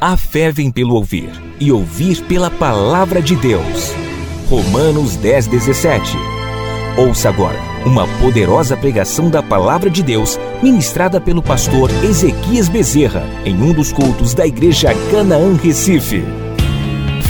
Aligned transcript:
A 0.00 0.16
fé 0.16 0.52
vem 0.52 0.70
pelo 0.70 0.94
ouvir, 0.94 1.30
e 1.58 1.72
ouvir 1.72 2.22
pela 2.24 2.50
palavra 2.50 3.22
de 3.22 3.34
Deus. 3.36 3.92
Romanos 4.50 5.16
10, 5.16 5.46
17. 5.46 6.16
Ouça 6.98 7.30
agora 7.30 7.74
uma 7.86 8.06
poderosa 8.18 8.76
pregação 8.76 9.28
da 9.28 9.42
palavra 9.42 9.90
de 9.90 10.02
Deus, 10.02 10.38
ministrada 10.62 11.20
pelo 11.20 11.42
pastor 11.42 11.90
Ezequias 12.02 12.68
Bezerra, 12.68 13.22
em 13.44 13.54
um 13.62 13.72
dos 13.72 13.92
cultos 13.92 14.34
da 14.34 14.46
Igreja 14.46 14.90
Canaã 15.10 15.54
Recife. 15.54 16.43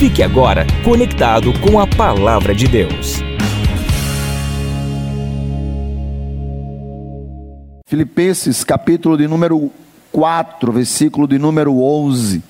Fique 0.05 0.23
agora 0.23 0.67
conectado 0.85 1.51
com 1.61 1.81
a 1.81 1.87
palavra 1.87 2.55
de 2.55 2.69
Deus. 2.69 3.23
Filipenses, 7.87 8.63
capítulo 8.65 9.17
de 9.17 9.27
número 9.27 9.71
4, 10.13 10.71
versículo 10.73 11.27
de 11.27 11.39
número 11.39 11.81
11. 11.83 12.43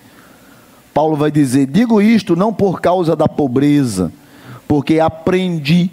Paulo 0.92 1.14
vai 1.14 1.30
dizer: 1.30 1.66
Digo 1.66 2.02
isto 2.02 2.34
não 2.34 2.52
por 2.52 2.80
causa 2.80 3.14
da 3.14 3.28
pobreza, 3.28 4.12
porque 4.66 4.98
aprendi 4.98 5.92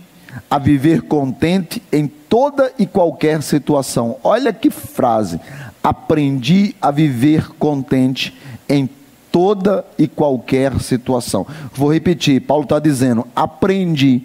a 0.49 0.57
viver 0.57 1.03
contente 1.03 1.79
em 1.91 2.07
toda 2.07 2.73
e 2.79 2.87
qualquer 2.87 3.43
situação. 3.43 4.17
Olha 4.23 4.51
que 4.51 4.71
frase: 4.71 5.39
aprendi 5.83 6.75
a 6.81 6.89
viver 6.89 7.49
contente 7.59 8.35
em 8.67 8.89
toda 9.31 9.85
e 9.97 10.07
qualquer 10.07 10.79
situação. 10.81 11.47
Vou 11.73 11.91
repetir: 11.91 12.41
Paulo 12.41 12.63
está 12.63 12.79
dizendo, 12.79 13.25
aprendi 13.35 14.23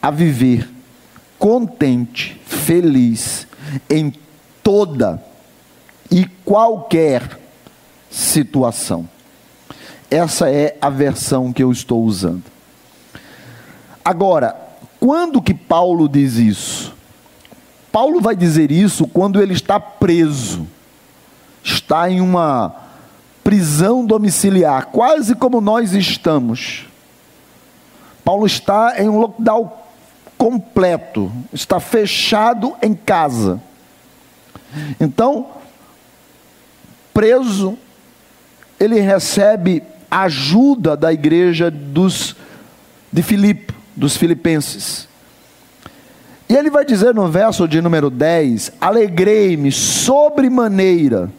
a 0.00 0.10
viver 0.10 0.68
contente, 1.38 2.40
feliz 2.46 3.46
em 3.90 4.12
toda 4.62 5.22
e 6.10 6.24
qualquer 6.44 7.38
situação. 8.10 9.08
Essa 10.10 10.50
é 10.50 10.76
a 10.80 10.90
versão 10.90 11.52
que 11.52 11.62
eu 11.62 11.72
estou 11.72 12.04
usando. 12.04 12.44
Agora, 14.04 14.54
quando 15.00 15.40
que 15.40 15.54
Paulo 15.54 16.08
diz 16.08 16.34
isso? 16.34 16.94
Paulo 17.90 18.20
vai 18.20 18.36
dizer 18.36 18.70
isso 18.70 19.06
quando 19.06 19.40
ele 19.40 19.52
está 19.52 19.80
preso, 19.80 20.66
está 21.62 22.10
em 22.10 22.20
uma 22.20 22.81
prisão 23.42 24.04
domiciliar, 24.04 24.86
quase 24.86 25.34
como 25.34 25.60
nós 25.60 25.92
estamos. 25.92 26.86
Paulo 28.24 28.46
está 28.46 28.94
em 28.98 29.08
um 29.08 29.18
lockdown 29.18 29.72
completo, 30.38 31.30
está 31.52 31.80
fechado 31.80 32.74
em 32.82 32.94
casa. 32.94 33.60
Então, 35.00 35.48
preso, 37.12 37.76
ele 38.78 39.00
recebe 39.00 39.82
ajuda 40.10 40.96
da 40.96 41.12
igreja 41.12 41.70
dos, 41.70 42.36
de 43.12 43.22
Filipe, 43.22 43.74
dos 43.94 44.16
filipenses. 44.16 45.08
E 46.48 46.54
ele 46.54 46.70
vai 46.70 46.84
dizer 46.84 47.14
no 47.14 47.28
verso 47.28 47.66
de 47.66 47.80
número 47.80 48.10
10: 48.10 48.72
Alegrei-me 48.80 49.72
sobremaneira. 49.72 51.30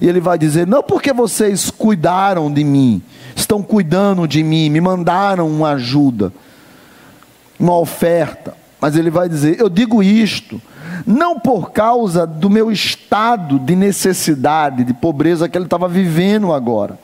E 0.00 0.08
ele 0.08 0.20
vai 0.20 0.38
dizer: 0.38 0.66
Não 0.66 0.82
porque 0.82 1.12
vocês 1.12 1.70
cuidaram 1.70 2.52
de 2.52 2.64
mim, 2.64 3.02
estão 3.34 3.62
cuidando 3.62 4.26
de 4.26 4.42
mim, 4.42 4.70
me 4.70 4.80
mandaram 4.80 5.48
uma 5.48 5.70
ajuda, 5.70 6.32
uma 7.58 7.76
oferta. 7.76 8.54
Mas 8.80 8.96
ele 8.96 9.10
vai 9.10 9.28
dizer: 9.28 9.60
Eu 9.60 9.68
digo 9.68 10.02
isto, 10.02 10.60
não 11.06 11.38
por 11.38 11.72
causa 11.72 12.26
do 12.26 12.50
meu 12.50 12.70
estado 12.70 13.58
de 13.58 13.74
necessidade, 13.74 14.84
de 14.84 14.94
pobreza 14.94 15.48
que 15.48 15.56
ele 15.56 15.64
estava 15.64 15.88
vivendo 15.88 16.52
agora 16.52 16.98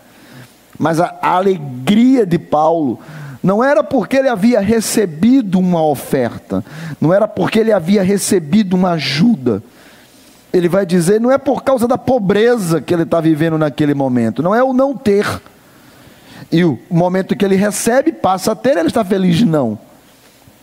mas 0.79 1.01
a, 1.01 1.17
alegria 1.23 2.27
de 2.27 2.39
Paulo 2.39 2.99
não 3.43 3.63
era 3.63 3.85
porque 3.85 4.17
ele 4.17 4.29
havia 4.29 4.61
recebido 4.61 5.59
uma 5.59 5.85
oferta, 5.85 6.65
não 7.01 7.13
era 7.13 7.29
porque 7.29 7.59
ele 7.59 7.73
havia 7.73 8.03
recebido 8.03 8.75
uma 8.75 8.93
ajuda. 8.93 9.63
Ele 10.55 10.69
vai 10.69 10.87
dizer, 10.87 11.21
não 11.21 11.33
é 11.33 11.37
por 11.37 11.65
causa 11.65 11.89
da 11.89 11.99
pobreza 11.99 12.81
que 12.81 12.95
ele 12.95 13.03
está 13.03 13.21
vivendo 13.21 13.59
naquele 13.59 13.93
momento, 13.93 14.41
não 14.41 14.55
é 14.55 14.63
o 14.63 14.73
não 14.73 14.97
ter. 14.97 15.27
E 16.53 16.65
o 16.65 16.79
momento 16.89 17.35
que 17.35 17.45
ele 17.45 17.57
recebe, 17.57 18.13
passa 18.13 18.53
a 18.53 18.55
ter, 18.55 18.77
ele 18.77 18.87
está 18.87 19.05
feliz, 19.05 19.43
não. 19.43 19.77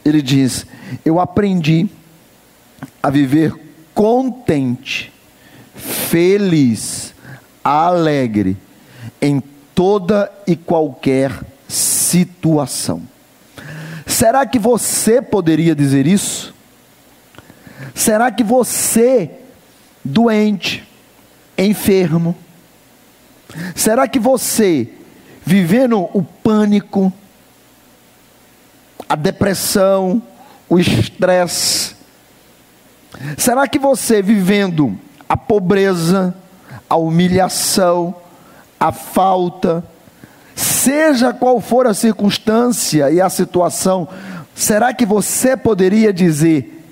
Ele 0.06 0.22
diz: 0.22 0.66
Eu 1.03 1.19
aprendi 1.19 1.90
a 3.03 3.09
viver 3.09 3.53
contente, 3.94 5.12
feliz, 5.75 7.13
alegre, 7.62 8.56
em 9.22 9.44
toda 9.75 10.31
e 10.47 10.56
qualquer 10.56 11.38
situação. 11.68 13.02
Será 14.08 14.46
que 14.46 14.58
você 14.58 15.22
poderia 15.22 15.75
dizer 15.75 16.08
isso? 16.08 16.53
Será 17.94 18.31
que 18.31 18.44
você, 18.44 19.29
doente, 20.04 20.88
enfermo, 21.58 22.36
será 23.76 24.08
que 24.08 24.20
você, 24.20 24.90
vivendo 25.46 26.10
o 26.14 26.24
pânico, 26.24 27.12
a 29.08 29.16
depressão, 29.16 30.22
o 30.70 30.80
estresse, 30.80 31.96
será 33.38 33.68
que 33.68 33.78
você, 33.78 34.22
vivendo 34.22 34.98
a 35.28 35.36
pobreza, 35.36 36.34
a 36.90 36.96
humilhação, 36.96 38.16
a 38.80 38.92
falta, 38.92 39.84
seja 40.56 41.34
qual 41.34 41.62
for 41.62 41.88
a 41.88 41.94
circunstância 41.94 43.12
e 43.12 43.22
a 43.22 43.30
situação, 43.30 44.08
será 44.56 44.94
que 44.94 45.06
você 45.06 45.56
poderia 45.56 46.12
dizer: 46.12 46.84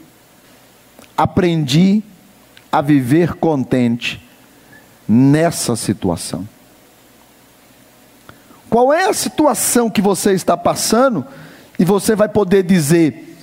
aprendi 1.17 2.03
a 2.71 2.81
viver 2.81 3.33
contente 3.35 4.21
nessa 5.07 5.75
situação? 5.75 6.47
Qual 8.69 8.93
é 8.93 9.09
a 9.09 9.13
situação 9.13 9.89
que 9.89 10.01
você 10.01 10.33
está 10.33 10.55
passando 10.55 11.25
e 11.77 11.83
você 11.83 12.15
vai 12.15 12.29
poder 12.29 12.63
dizer: 12.63 13.37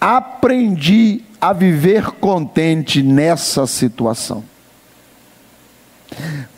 aprendi 0.00 1.22
a 1.40 1.52
viver 1.52 2.10
contente 2.12 3.02
nessa 3.02 3.66
situação? 3.66 4.44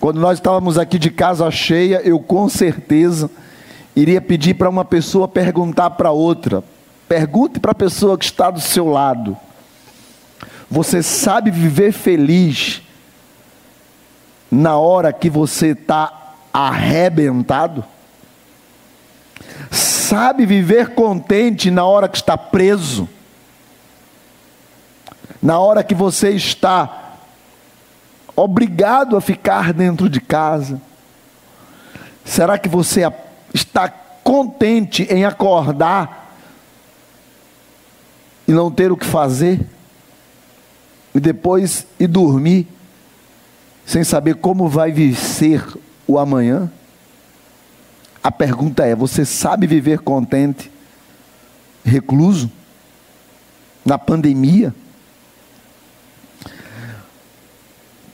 Quando 0.00 0.20
nós 0.20 0.38
estávamos 0.38 0.76
aqui 0.76 0.98
de 0.98 1.10
casa 1.10 1.50
cheia, 1.50 2.00
eu 2.04 2.18
com 2.18 2.48
certeza 2.48 3.30
iria 3.94 4.20
pedir 4.20 4.54
para 4.54 4.68
uma 4.68 4.84
pessoa 4.84 5.26
perguntar 5.26 5.90
para 5.90 6.10
outra. 6.10 6.62
Pergunte 7.08 7.60
para 7.60 7.70
a 7.70 7.74
pessoa 7.74 8.18
que 8.18 8.24
está 8.24 8.50
do 8.50 8.60
seu 8.60 8.88
lado. 8.88 9.36
Você 10.70 11.02
sabe 11.02 11.50
viver 11.50 11.92
feliz 11.92 12.82
na 14.50 14.76
hora 14.76 15.12
que 15.12 15.30
você 15.30 15.68
está 15.68 16.34
arrebentado? 16.52 17.84
Sabe 19.70 20.46
viver 20.46 20.94
contente 20.94 21.70
na 21.70 21.84
hora 21.84 22.08
que 22.08 22.16
está 22.16 22.36
preso? 22.36 23.08
Na 25.42 25.58
hora 25.58 25.84
que 25.84 25.94
você 25.94 26.30
está 26.30 27.14
obrigado 28.34 29.16
a 29.16 29.20
ficar 29.20 29.72
dentro 29.72 30.08
de 30.08 30.20
casa? 30.20 30.80
Será 32.24 32.58
que 32.58 32.68
você 32.68 33.02
está 33.54 33.88
contente 33.88 35.04
em 35.04 35.24
acordar 35.24 36.34
e 38.48 38.52
não 38.52 38.70
ter 38.70 38.90
o 38.90 38.96
que 38.96 39.06
fazer? 39.06 39.75
E 41.16 41.20
depois 41.20 41.86
ir 41.98 42.08
dormir 42.08 42.68
sem 43.86 44.04
saber 44.04 44.34
como 44.34 44.68
vai 44.68 44.92
ser 45.14 45.64
o 46.06 46.18
amanhã? 46.18 46.70
A 48.22 48.30
pergunta 48.30 48.84
é: 48.84 48.94
você 48.94 49.24
sabe 49.24 49.66
viver 49.66 50.00
contente, 50.00 50.70
recluso, 51.82 52.52
na 53.82 53.96
pandemia? 53.96 54.74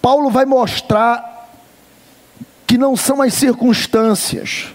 Paulo 0.01 0.31
vai 0.31 0.45
mostrar 0.45 1.51
que 2.69 2.79
não 2.79 2.97
são 2.97 3.21
as 3.21 3.35
circunstâncias. 3.35 4.69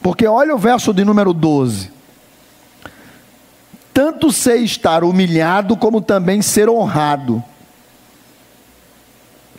Porque 0.00 0.24
olha 0.24 0.54
o 0.54 0.58
verso 0.58 0.94
de 0.94 1.04
número 1.04 1.34
12. 1.34 1.93
Tanto 3.94 4.32
sei 4.32 4.64
estar 4.64 5.04
humilhado 5.04 5.76
como 5.76 6.02
também 6.02 6.42
ser 6.42 6.68
honrado. 6.68 7.42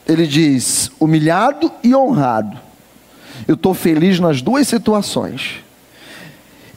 Ele 0.05 0.27
diz: 0.27 0.91
humilhado 0.99 1.71
e 1.81 1.95
honrado. 1.95 2.59
Eu 3.47 3.55
estou 3.55 3.73
feliz 3.73 4.19
nas 4.19 4.41
duas 4.41 4.67
situações. 4.67 5.63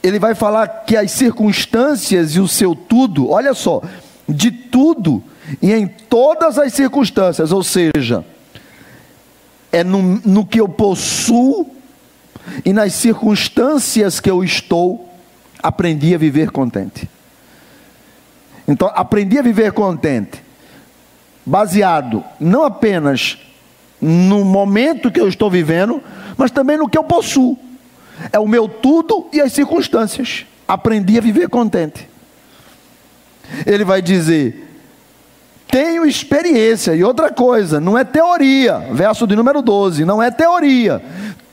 ele 0.01 0.17
vai 0.17 0.33
falar 0.33 0.67
que 0.85 0.95
as 0.95 1.11
circunstâncias 1.11 2.35
e 2.35 2.39
o 2.39 2.47
seu 2.47 2.73
tudo, 2.73 3.29
olha 3.29 3.53
só, 3.53 3.81
de 4.27 4.49
tudo 4.49 5.21
e 5.61 5.73
em 5.73 5.87
todas 5.87 6.57
as 6.57 6.73
circunstâncias, 6.73 7.51
ou 7.51 7.63
seja, 7.63 8.23
é 9.71 9.83
no, 9.83 10.01
no 10.23 10.45
que 10.45 10.61
eu 10.61 10.69
possuo 10.69 11.69
e 12.63 12.71
nas 12.71 12.93
circunstâncias 12.93 14.19
que 14.21 14.29
eu 14.29 14.43
estou, 14.43 15.09
aprendi 15.61 16.15
a 16.15 16.17
viver 16.17 16.51
contente. 16.51 17.09
Então, 18.69 18.91
aprendi 18.93 19.39
a 19.39 19.41
viver 19.41 19.71
contente, 19.71 20.43
baseado 21.43 22.23
não 22.39 22.63
apenas 22.63 23.39
no 23.99 24.45
momento 24.45 25.09
que 25.09 25.19
eu 25.19 25.27
estou 25.27 25.49
vivendo, 25.49 26.01
mas 26.37 26.51
também 26.51 26.77
no 26.77 26.87
que 26.87 26.97
eu 26.97 27.03
possuo. 27.03 27.57
É 28.31 28.37
o 28.37 28.47
meu 28.47 28.67
tudo 28.69 29.27
e 29.33 29.41
as 29.41 29.53
circunstâncias. 29.53 30.45
Aprendi 30.67 31.17
a 31.17 31.21
viver 31.21 31.49
contente. 31.49 32.07
Ele 33.65 33.83
vai 33.83 34.03
dizer: 34.03 34.69
tenho 35.67 36.05
experiência. 36.05 36.93
E 36.93 37.03
outra 37.03 37.31
coisa, 37.31 37.79
não 37.79 37.97
é 37.97 38.03
teoria. 38.03 38.77
Verso 38.91 39.25
de 39.25 39.35
número 39.35 39.63
12, 39.63 40.05
não 40.05 40.21
é 40.21 40.29
teoria. 40.29 41.01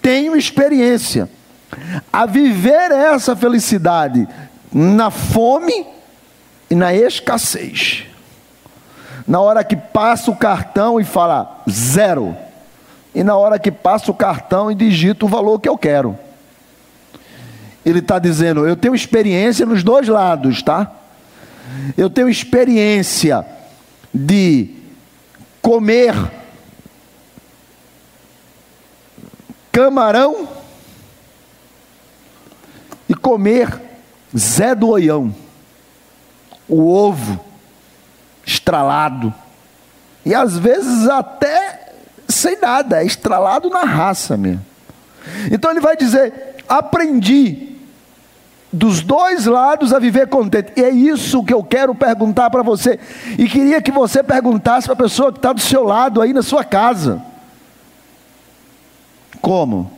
Tenho 0.02 0.36
experiência. 0.36 1.30
A 2.12 2.26
viver 2.26 2.90
essa 2.90 3.34
felicidade 3.34 4.28
na 4.70 5.10
fome 5.10 5.95
e 6.70 6.74
na 6.74 6.94
escassez. 6.94 8.04
Na 9.26 9.40
hora 9.40 9.64
que 9.64 9.76
passa 9.76 10.30
o 10.30 10.36
cartão 10.36 11.00
e 11.00 11.04
fala 11.04 11.62
zero. 11.68 12.36
E 13.14 13.24
na 13.24 13.36
hora 13.36 13.58
que 13.58 13.72
passa 13.72 14.10
o 14.10 14.14
cartão 14.14 14.70
e 14.70 14.74
digita 14.74 15.24
o 15.24 15.28
valor 15.28 15.60
que 15.60 15.68
eu 15.68 15.76
quero. 15.76 16.18
Ele 17.84 18.00
está 18.00 18.18
dizendo: 18.18 18.66
eu 18.66 18.76
tenho 18.76 18.94
experiência 18.94 19.64
nos 19.64 19.82
dois 19.82 20.08
lados, 20.08 20.62
tá? 20.62 20.92
Eu 21.96 22.10
tenho 22.10 22.28
experiência 22.28 23.44
de 24.12 24.70
comer 25.60 26.14
camarão 29.76 30.48
e 33.08 33.14
comer 33.14 33.78
Zé 34.36 34.74
do 34.74 34.88
Oião, 34.88 35.34
o 36.68 36.88
ovo 36.88 37.40
estralado, 38.44 39.32
e 40.24 40.34
às 40.34 40.56
vezes 40.58 41.08
até 41.08 41.86
sem 42.28 42.60
nada, 42.60 43.02
é 43.02 43.06
estralado 43.06 43.70
na 43.70 43.84
raça 43.84 44.36
mesmo. 44.36 44.64
Então 45.50 45.70
ele 45.70 45.80
vai 45.80 45.96
dizer: 45.96 46.56
aprendi 46.68 47.76
dos 48.72 49.00
dois 49.02 49.46
lados 49.46 49.92
a 49.92 49.98
viver 49.98 50.28
contente. 50.28 50.72
E 50.76 50.82
é 50.82 50.90
isso 50.90 51.44
que 51.44 51.54
eu 51.54 51.62
quero 51.62 51.94
perguntar 51.94 52.50
para 52.50 52.62
você. 52.62 52.98
E 53.38 53.48
queria 53.48 53.80
que 53.80 53.90
você 53.90 54.22
perguntasse 54.22 54.86
para 54.86 54.94
a 54.94 54.96
pessoa 54.96 55.32
que 55.32 55.38
está 55.38 55.52
do 55.52 55.60
seu 55.60 55.84
lado 55.84 56.20
aí 56.20 56.32
na 56.32 56.42
sua 56.42 56.64
casa. 56.64 57.22
Como? 59.40 59.90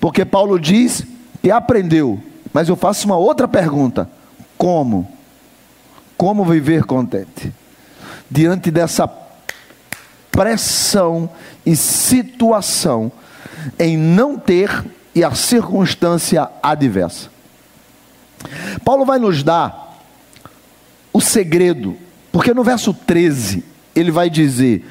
Porque 0.00 0.24
Paulo 0.24 0.58
diz 0.58 1.06
que 1.40 1.50
aprendeu, 1.50 2.20
mas 2.52 2.68
eu 2.68 2.76
faço 2.76 3.06
uma 3.06 3.16
outra 3.16 3.46
pergunta: 3.46 4.10
como? 4.62 5.10
Como 6.16 6.44
viver 6.44 6.84
contente? 6.84 7.52
Diante 8.30 8.70
dessa 8.70 9.10
pressão 10.30 11.28
e 11.66 11.74
situação 11.74 13.10
em 13.76 13.96
não 13.96 14.38
ter 14.38 14.84
e 15.16 15.24
a 15.24 15.34
circunstância 15.34 16.48
adversa. 16.62 17.28
Paulo 18.84 19.04
vai 19.04 19.18
nos 19.18 19.42
dar 19.42 19.98
o 21.12 21.20
segredo, 21.20 21.96
porque 22.30 22.54
no 22.54 22.62
verso 22.62 22.94
13 22.94 23.64
ele 23.96 24.12
vai 24.12 24.30
dizer: 24.30 24.88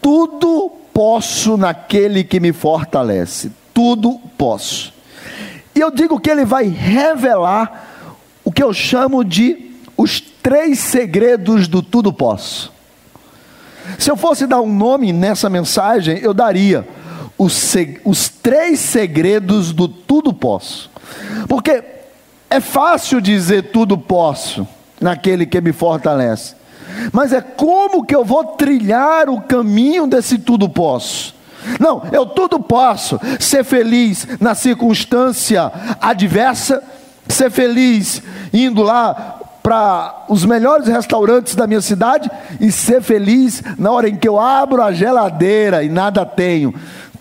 Tudo 0.00 0.70
posso 0.94 1.56
naquele 1.56 2.22
que 2.22 2.38
me 2.38 2.52
fortalece, 2.52 3.50
tudo 3.74 4.20
posso. 4.38 4.94
E 5.74 5.80
eu 5.80 5.90
digo 5.90 6.20
que 6.20 6.30
ele 6.30 6.44
vai 6.44 6.68
revelar 6.68 7.89
o 8.50 8.52
que 8.52 8.64
eu 8.64 8.74
chamo 8.74 9.24
de 9.24 9.70
os 9.96 10.18
três 10.20 10.80
segredos 10.80 11.68
do 11.68 11.80
tudo 11.80 12.12
posso. 12.12 12.72
Se 13.96 14.10
eu 14.10 14.16
fosse 14.16 14.44
dar 14.44 14.60
um 14.60 14.74
nome 14.74 15.12
nessa 15.12 15.48
mensagem, 15.48 16.18
eu 16.18 16.34
daria 16.34 16.84
os, 17.38 17.76
os 18.04 18.28
três 18.28 18.80
segredos 18.80 19.72
do 19.72 19.86
tudo 19.86 20.32
posso. 20.32 20.90
Porque 21.48 21.80
é 22.50 22.58
fácil 22.58 23.20
dizer 23.20 23.70
tudo 23.70 23.96
posso 23.96 24.66
naquele 25.00 25.46
que 25.46 25.60
me 25.60 25.72
fortalece. 25.72 26.56
Mas 27.12 27.32
é 27.32 27.40
como 27.40 28.04
que 28.04 28.16
eu 28.16 28.24
vou 28.24 28.44
trilhar 28.44 29.28
o 29.28 29.42
caminho 29.42 30.08
desse 30.08 30.38
tudo 30.38 30.68
posso? 30.68 31.36
Não, 31.78 32.02
eu 32.10 32.26
tudo 32.26 32.58
posso 32.58 33.20
ser 33.38 33.62
feliz 33.62 34.26
na 34.40 34.56
circunstância 34.56 35.70
adversa, 36.00 36.82
ser 37.30 37.50
feliz 37.50 38.22
indo 38.52 38.82
lá 38.82 39.38
para 39.62 40.24
os 40.28 40.44
melhores 40.44 40.88
restaurantes 40.88 41.54
da 41.54 41.66
minha 41.66 41.80
cidade 41.80 42.30
e 42.60 42.72
ser 42.72 43.02
feliz 43.02 43.62
na 43.78 43.90
hora 43.90 44.08
em 44.08 44.16
que 44.16 44.28
eu 44.28 44.38
abro 44.38 44.82
a 44.82 44.90
geladeira 44.90 45.82
e 45.84 45.88
nada 45.88 46.24
tenho 46.24 46.74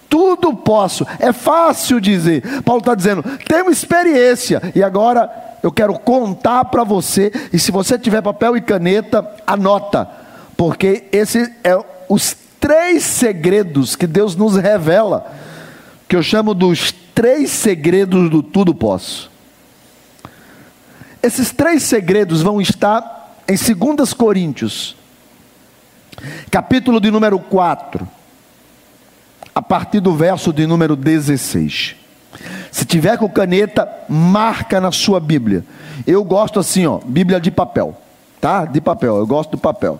tudo 0.09 0.53
posso. 0.53 1.05
É 1.19 1.31
fácil 1.31 2.01
dizer. 2.01 2.41
Paulo 2.63 2.79
está 2.79 2.95
dizendo, 2.95 3.23
tenho 3.47 3.69
experiência. 3.69 4.61
E 4.75 4.81
agora 4.81 5.31
eu 5.61 5.71
quero 5.71 5.93
contar 5.99 6.65
para 6.65 6.83
você. 6.83 7.31
E 7.53 7.59
se 7.59 7.71
você 7.71 7.97
tiver 7.97 8.21
papel 8.21 8.57
e 8.57 8.61
caneta, 8.61 9.25
anota. 9.45 10.09
Porque 10.57 11.05
esse 11.11 11.53
é 11.63 11.79
os 12.09 12.35
três 12.59 13.03
segredos 13.03 13.95
que 13.95 14.07
Deus 14.07 14.35
nos 14.35 14.57
revela. 14.57 15.31
Que 16.07 16.15
eu 16.15 16.23
chamo 16.23 16.53
dos 16.55 16.91
três 17.13 17.51
segredos 17.51 18.29
do 18.29 18.41
tudo 18.41 18.73
posso. 18.73 19.29
Esses 21.21 21.51
três 21.51 21.83
segredos 21.83 22.41
vão 22.41 22.61
estar 22.61 23.35
em 23.47 23.55
2 23.55 24.13
Coríntios, 24.13 24.95
capítulo 26.49 27.01
de 27.01 27.11
número 27.11 27.37
4 27.39 28.07
a 29.53 29.61
partir 29.61 29.99
do 29.99 30.15
verso 30.15 30.53
de 30.53 30.65
número 30.65 30.95
16. 30.95 31.95
Se 32.71 32.85
tiver 32.85 33.17
com 33.17 33.27
caneta, 33.27 33.89
marca 34.07 34.79
na 34.79 34.91
sua 34.91 35.19
Bíblia. 35.19 35.65
Eu 36.07 36.23
gosto 36.23 36.59
assim, 36.59 36.85
ó, 36.85 36.99
Bíblia 37.03 37.39
de 37.41 37.51
papel, 37.51 37.97
tá? 38.39 38.63
De 38.63 38.79
papel, 38.79 39.17
eu 39.17 39.27
gosto 39.27 39.51
do 39.51 39.57
papel. 39.57 39.99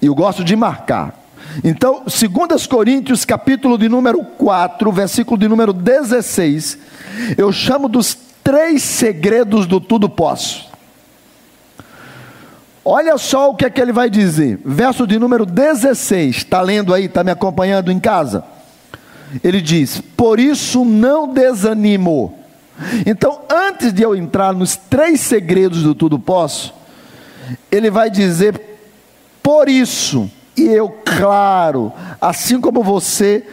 Eu 0.00 0.14
gosto 0.14 0.42
de 0.42 0.56
marcar. 0.56 1.20
Então, 1.62 2.04
2 2.04 2.66
Coríntios, 2.66 3.26
capítulo 3.26 3.76
de 3.76 3.90
número 3.90 4.24
4, 4.24 4.90
versículo 4.90 5.36
de 5.36 5.48
número 5.48 5.74
16, 5.74 6.78
eu 7.36 7.52
chamo 7.52 7.88
dos 7.88 8.29
três 8.42 8.82
segredos 8.82 9.66
do 9.66 9.80
tudo 9.80 10.08
posso. 10.08 10.68
Olha 12.84 13.18
só 13.18 13.50
o 13.50 13.54
que 13.54 13.64
é 13.64 13.70
que 13.70 13.80
ele 13.80 13.92
vai 13.92 14.08
dizer, 14.08 14.58
verso 14.64 15.06
de 15.06 15.18
número 15.18 15.44
16, 15.44 16.36
está 16.36 16.60
lendo 16.60 16.94
aí, 16.94 17.04
está 17.04 17.22
me 17.22 17.30
acompanhando 17.30 17.92
em 17.92 18.00
casa? 18.00 18.44
ele 19.44 19.60
diz: 19.60 20.00
Por 20.16 20.40
isso 20.40 20.84
não 20.84 21.32
desanimo. 21.32 22.34
Então, 23.06 23.42
antes 23.50 23.92
de 23.92 24.02
eu 24.02 24.16
entrar 24.16 24.54
nos 24.54 24.76
três 24.76 25.20
segredos 25.20 25.82
do 25.82 25.94
tudo 25.94 26.18
posso, 26.18 26.74
ele 27.70 27.90
vai 27.90 28.10
dizer: 28.10 28.60
Por 29.42 29.68
isso, 29.68 30.30
e 30.56 30.62
eu, 30.62 30.88
claro, 31.04 31.92
assim 32.20 32.60
como 32.60 32.82
você, 32.82 33.46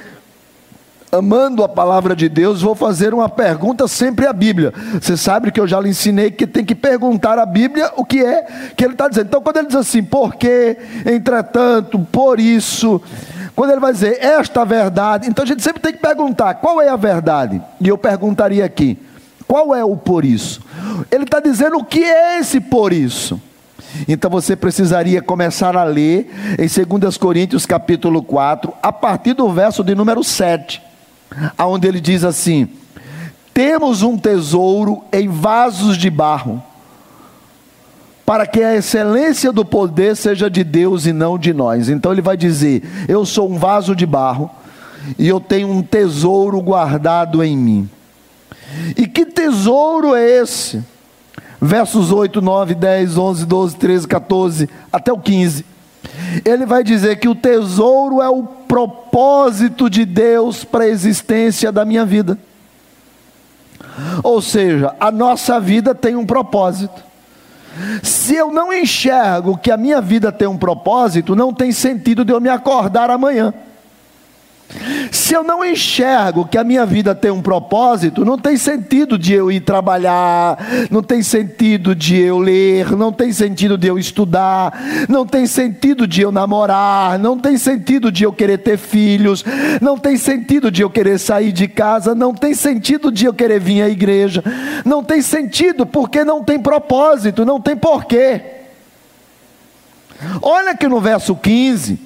amando 1.17 1.63
a 1.63 1.69
palavra 1.69 2.15
de 2.15 2.29
Deus, 2.29 2.61
vou 2.61 2.75
fazer 2.75 3.13
uma 3.13 3.27
pergunta 3.27 3.87
sempre 3.87 4.27
à 4.27 4.33
Bíblia. 4.33 4.73
Você 5.01 5.17
sabe 5.17 5.51
que 5.51 5.59
eu 5.59 5.67
já 5.67 5.79
lhe 5.79 5.89
ensinei 5.89 6.31
que 6.31 6.47
tem 6.47 6.63
que 6.63 6.75
perguntar 6.75 7.39
à 7.39 7.45
Bíblia 7.45 7.91
o 7.95 8.05
que 8.05 8.23
é 8.23 8.43
que 8.75 8.83
ele 8.83 8.93
está 8.93 9.07
dizendo. 9.07 9.27
Então, 9.27 9.41
quando 9.41 9.57
ele 9.57 9.67
diz 9.67 9.75
assim, 9.75 10.03
porque, 10.03 10.77
entretanto, 11.05 11.99
por 12.11 12.39
isso, 12.39 13.01
quando 13.55 13.71
ele 13.71 13.79
vai 13.79 13.91
dizer 13.91 14.23
esta 14.23 14.63
verdade, 14.63 15.27
então 15.27 15.43
a 15.43 15.47
gente 15.47 15.63
sempre 15.63 15.81
tem 15.81 15.93
que 15.93 15.99
perguntar 15.99 16.55
qual 16.55 16.81
é 16.81 16.89
a 16.89 16.95
verdade. 16.95 17.61
E 17.81 17.87
eu 17.87 17.97
perguntaria 17.97 18.63
aqui, 18.63 18.97
qual 19.47 19.73
é 19.73 19.83
o 19.83 19.95
por 19.95 20.23
isso? 20.23 20.61
Ele 21.09 21.23
está 21.23 21.39
dizendo 21.39 21.77
o 21.77 21.83
que 21.83 22.03
é 22.03 22.39
esse 22.39 22.59
por 22.59 22.93
isso. 22.93 23.41
Então 24.07 24.29
você 24.29 24.55
precisaria 24.55 25.21
começar 25.21 25.75
a 25.75 25.83
ler 25.83 26.29
em 26.59 26.97
2 26.97 27.17
Coríntios 27.17 27.65
capítulo 27.65 28.21
4, 28.21 28.73
a 28.81 28.91
partir 28.91 29.33
do 29.33 29.49
verso 29.49 29.83
de 29.83 29.95
número 29.95 30.23
7, 30.23 30.81
aonde 31.57 31.87
ele 31.87 31.99
diz 31.99 32.23
assim: 32.23 32.67
Temos 33.53 34.01
um 34.01 34.17
tesouro 34.17 35.03
em 35.11 35.27
vasos 35.27 35.97
de 35.97 36.09
barro 36.09 36.61
para 38.25 38.45
que 38.45 38.61
a 38.61 38.75
excelência 38.75 39.53
do 39.53 39.63
poder 39.63 40.15
seja 40.15 40.49
de 40.49 40.61
Deus 40.63 41.05
e 41.05 41.13
não 41.13 41.37
de 41.37 41.53
nós. 41.53 41.87
Então 41.89 42.11
ele 42.11 42.21
vai 42.21 42.35
dizer: 42.35 42.83
Eu 43.07 43.25
sou 43.25 43.49
um 43.49 43.57
vaso 43.57 43.95
de 43.95 44.05
barro 44.05 44.49
e 45.17 45.27
eu 45.27 45.39
tenho 45.39 45.69
um 45.69 45.81
tesouro 45.81 46.59
guardado 46.61 47.43
em 47.43 47.57
mim. 47.57 47.89
E 48.97 49.07
que 49.07 49.25
tesouro 49.25 50.13
é 50.13 50.41
esse? 50.41 50.83
Versos 51.61 52.11
8, 52.11 52.41
9, 52.41 52.75
10, 52.75 53.17
11, 53.17 53.45
12, 53.45 53.75
13, 53.77 54.07
14, 54.07 54.69
até 54.91 55.11
o 55.11 55.17
15. 55.17 55.65
Ele 56.43 56.65
vai 56.65 56.83
dizer 56.83 57.17
que 57.17 57.27
o 57.27 57.35
tesouro 57.35 58.21
é 58.21 58.29
o 58.29 58.43
propósito 58.43 59.89
de 59.89 60.05
Deus 60.05 60.63
para 60.63 60.83
a 60.83 60.87
existência 60.87 61.71
da 61.71 61.85
minha 61.85 62.05
vida. 62.05 62.37
Ou 64.23 64.41
seja, 64.41 64.95
a 64.99 65.11
nossa 65.11 65.59
vida 65.59 65.95
tem 65.95 66.15
um 66.15 66.25
propósito. 66.25 67.07
Se 68.01 68.35
eu 68.35 68.51
não 68.51 68.73
enxergo 68.73 69.57
que 69.57 69.71
a 69.71 69.77
minha 69.77 70.01
vida 70.01 70.31
tem 70.31 70.47
um 70.47 70.57
propósito, 70.57 71.35
não 71.35 71.53
tem 71.53 71.71
sentido 71.71 72.25
de 72.25 72.33
eu 72.33 72.41
me 72.41 72.49
acordar 72.49 73.09
amanhã. 73.09 73.53
Se 75.11 75.33
eu 75.33 75.43
não 75.43 75.63
enxergo 75.63 76.45
que 76.45 76.57
a 76.57 76.63
minha 76.63 76.85
vida 76.85 77.15
tem 77.15 77.31
um 77.31 77.41
propósito, 77.41 78.25
não 78.25 78.37
tem 78.37 78.57
sentido 78.57 79.17
de 79.17 79.33
eu 79.33 79.49
ir 79.49 79.61
trabalhar, 79.61 80.57
não 80.91 81.01
tem 81.01 81.23
sentido 81.23 81.95
de 81.95 82.17
eu 82.17 82.37
ler, 82.37 82.91
não 82.91 83.11
tem 83.11 83.31
sentido 83.31 83.77
de 83.77 83.87
eu 83.87 83.97
estudar, 83.97 84.77
não 85.07 85.25
tem 85.25 85.47
sentido 85.47 86.05
de 86.05 86.21
eu 86.21 86.31
namorar, 86.31 87.17
não 87.17 87.39
tem 87.39 87.57
sentido 87.57 88.11
de 88.11 88.25
eu 88.25 88.33
querer 88.33 88.57
ter 88.57 88.77
filhos, 88.77 89.43
não 89.81 89.97
tem 89.97 90.17
sentido 90.17 90.69
de 90.69 90.81
eu 90.81 90.89
querer 90.89 91.17
sair 91.17 91.53
de 91.53 91.67
casa, 91.67 92.13
não 92.13 92.33
tem 92.33 92.53
sentido 92.53 93.09
de 93.09 93.25
eu 93.25 93.33
querer 93.33 93.61
vir 93.61 93.81
à 93.81 93.89
igreja, 93.89 94.43
não 94.83 95.01
tem 95.01 95.21
sentido 95.21 95.85
porque 95.85 96.25
não 96.25 96.43
tem 96.43 96.59
propósito, 96.59 97.45
não 97.45 97.61
tem 97.61 97.75
porquê. 97.75 98.41
Olha 100.41 100.75
que 100.75 100.87
no 100.87 100.99
verso 100.99 101.35
15, 101.35 101.99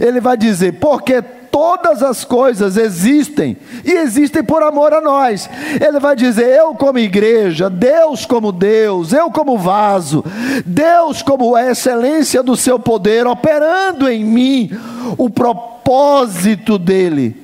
ele 0.00 0.20
vai 0.20 0.36
dizer: 0.36 0.74
porque 0.80 1.22
todas 1.50 2.02
as 2.02 2.24
coisas 2.24 2.76
existem 2.76 3.56
e 3.84 3.92
existem 3.92 4.42
por 4.42 4.62
amor 4.62 4.92
a 4.92 5.00
nós. 5.00 5.48
Ele 5.80 5.98
vai 5.98 6.16
dizer: 6.16 6.48
eu 6.48 6.74
como 6.74 6.98
igreja, 6.98 7.68
Deus 7.68 8.24
como 8.24 8.52
Deus, 8.52 9.12
eu 9.12 9.30
como 9.30 9.58
vaso, 9.58 10.24
Deus 10.64 11.22
como 11.22 11.54
a 11.54 11.70
excelência 11.70 12.42
do 12.42 12.56
seu 12.56 12.78
poder 12.78 13.26
operando 13.26 14.08
em 14.08 14.24
mim, 14.24 14.70
o 15.18 15.28
propósito 15.28 16.78
dele 16.78 17.36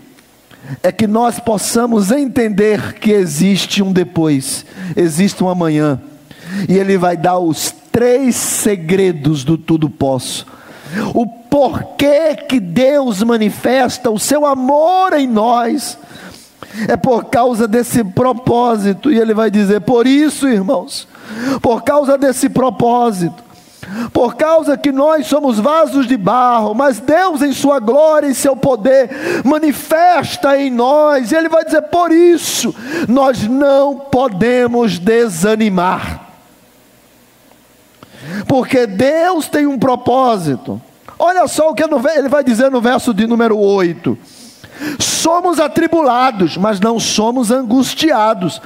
é 0.82 0.90
que 0.90 1.06
nós 1.06 1.38
possamos 1.38 2.10
entender 2.10 2.94
que 2.94 3.12
existe 3.12 3.82
um 3.82 3.92
depois, 3.92 4.64
existe 4.96 5.42
um 5.42 5.48
amanhã. 5.48 6.00
E 6.68 6.78
ele 6.78 6.96
vai 6.96 7.16
dar 7.16 7.38
os 7.38 7.74
três 7.92 8.36
segredos 8.36 9.44
do 9.44 9.58
tudo 9.58 9.90
posso 9.90 10.46
o 11.14 11.26
porquê 11.26 12.36
que 12.36 12.60
Deus 12.60 13.22
manifesta 13.22 14.10
o 14.10 14.18
seu 14.18 14.46
amor 14.46 15.12
em 15.14 15.26
nós, 15.26 15.98
é 16.88 16.96
por 16.96 17.24
causa 17.24 17.66
desse 17.66 18.04
propósito, 18.04 19.10
e 19.10 19.18
ele 19.18 19.34
vai 19.34 19.50
dizer: 19.50 19.80
por 19.80 20.06
isso, 20.06 20.48
irmãos, 20.48 21.08
por 21.62 21.82
causa 21.82 22.18
desse 22.18 22.48
propósito, 22.48 23.42
por 24.12 24.34
causa 24.36 24.76
que 24.76 24.92
nós 24.92 25.26
somos 25.26 25.58
vasos 25.58 26.06
de 26.06 26.16
barro, 26.16 26.74
mas 26.74 26.98
Deus, 26.98 27.40
em 27.40 27.52
Sua 27.52 27.78
glória 27.78 28.26
e 28.26 28.34
seu 28.34 28.56
poder, 28.56 29.10
manifesta 29.44 30.58
em 30.58 30.70
nós, 30.70 31.32
e 31.32 31.36
Ele 31.36 31.48
vai 31.48 31.64
dizer: 31.64 31.82
por 31.82 32.12
isso, 32.12 32.74
nós 33.08 33.46
não 33.46 33.96
podemos 33.96 34.98
desanimar 34.98 36.25
porque 38.46 38.86
Deus 38.86 39.48
tem 39.48 39.66
um 39.66 39.78
propósito. 39.78 40.80
Olha 41.18 41.46
só 41.48 41.70
o 41.70 41.74
que 41.74 41.82
ele 41.82 42.28
vai 42.28 42.44
dizer 42.44 42.70
no 42.70 42.80
verso 42.80 43.14
de 43.14 43.26
número 43.26 43.58
8. 43.58 44.18
Somos 44.98 45.58
atribulados, 45.58 46.56
mas 46.56 46.78
não 46.78 47.00
somos 47.00 47.50
angustiados. 47.50 48.60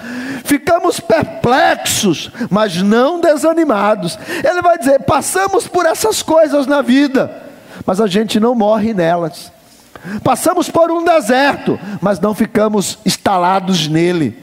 Ficamos 0.45 0.99
perplexos, 0.99 2.31
mas 2.51 2.83
não 2.83 3.21
desanimados. 3.21 4.19
Ele 4.45 4.61
vai 4.61 4.77
dizer: 4.77 5.01
passamos 5.01 5.69
por 5.69 5.87
essas 5.87 6.23
coisas 6.23 6.67
na 6.67 6.83
vida, 6.83 7.43
mas 7.87 8.01
a 8.01 8.07
gente 8.07 8.41
não 8.41 8.55
morre 8.55 8.93
nelas. 8.93 9.53
Passamos 10.25 10.69
por 10.69 10.91
um 10.91 11.05
deserto, 11.05 11.79
mas 12.01 12.19
não 12.19 12.35
ficamos 12.35 12.99
instalados 13.05 13.87
nele. 13.87 14.37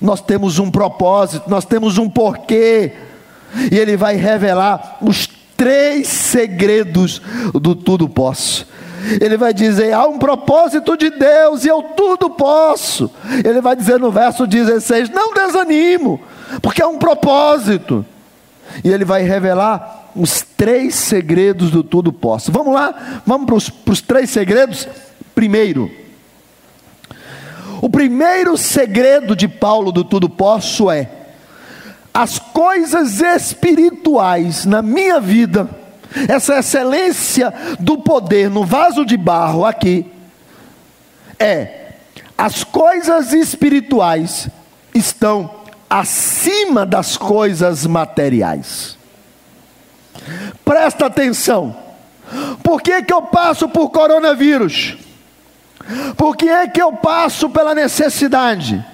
Nós 0.00 0.20
temos 0.20 0.58
um 0.58 0.70
propósito, 0.70 1.48
nós 1.48 1.64
temos 1.64 1.98
um 1.98 2.08
porquê. 2.08 2.92
E 3.70 3.78
ele 3.78 3.96
vai 3.96 4.16
revelar 4.16 4.98
os 5.00 5.28
três 5.56 6.06
segredos 6.08 7.20
do 7.54 7.74
tudo 7.74 8.08
posso. 8.08 8.66
Ele 9.20 9.36
vai 9.36 9.54
dizer: 9.54 9.92
há 9.92 10.06
um 10.06 10.18
propósito 10.18 10.96
de 10.96 11.10
Deus 11.10 11.64
e 11.64 11.68
eu 11.68 11.82
tudo 11.82 12.30
posso. 12.30 13.10
Ele 13.44 13.60
vai 13.60 13.74
dizer 13.74 13.98
no 13.98 14.10
verso 14.10 14.46
16: 14.46 15.10
não 15.10 15.32
desanimo, 15.32 16.20
porque 16.60 16.82
é 16.82 16.86
um 16.86 16.98
propósito. 16.98 18.04
E 18.84 18.88
ele 18.90 19.04
vai 19.04 19.22
revelar 19.22 20.10
os 20.14 20.42
três 20.42 20.94
segredos 20.94 21.70
do 21.70 21.82
tudo 21.82 22.12
posso. 22.12 22.52
Vamos 22.52 22.74
lá, 22.74 23.22
vamos 23.26 23.70
para 23.70 23.92
os 23.92 24.00
três 24.00 24.30
segredos. 24.30 24.86
Primeiro, 25.34 25.90
o 27.80 27.88
primeiro 27.88 28.56
segredo 28.56 29.36
de 29.36 29.46
Paulo 29.46 29.92
do 29.92 30.04
tudo 30.04 30.28
posso 30.28 30.90
é 30.90 31.08
as 32.12 32.38
coisas 32.38 33.20
espirituais 33.20 34.64
na 34.64 34.82
minha 34.82 35.20
vida, 35.20 35.68
essa 36.28 36.58
excelência 36.58 37.52
do 37.78 37.98
poder 37.98 38.50
no 38.50 38.64
vaso 38.64 39.04
de 39.04 39.16
barro 39.16 39.64
aqui, 39.64 40.06
é 41.38 41.92
as 42.36 42.62
coisas 42.64 43.32
espirituais 43.32 44.48
estão 44.94 45.50
acima 45.88 46.84
das 46.86 47.16
coisas 47.16 47.86
materiais. 47.86 48.96
Presta 50.64 51.06
atenção. 51.06 51.76
Por 52.62 52.82
que, 52.82 53.02
que 53.02 53.12
eu 53.12 53.22
passo 53.22 53.68
por 53.68 53.90
coronavírus? 53.90 54.96
Por 56.16 56.36
que, 56.36 56.68
que 56.68 56.82
eu 56.82 56.92
passo 56.92 57.48
pela 57.48 57.74
necessidade? 57.74 58.84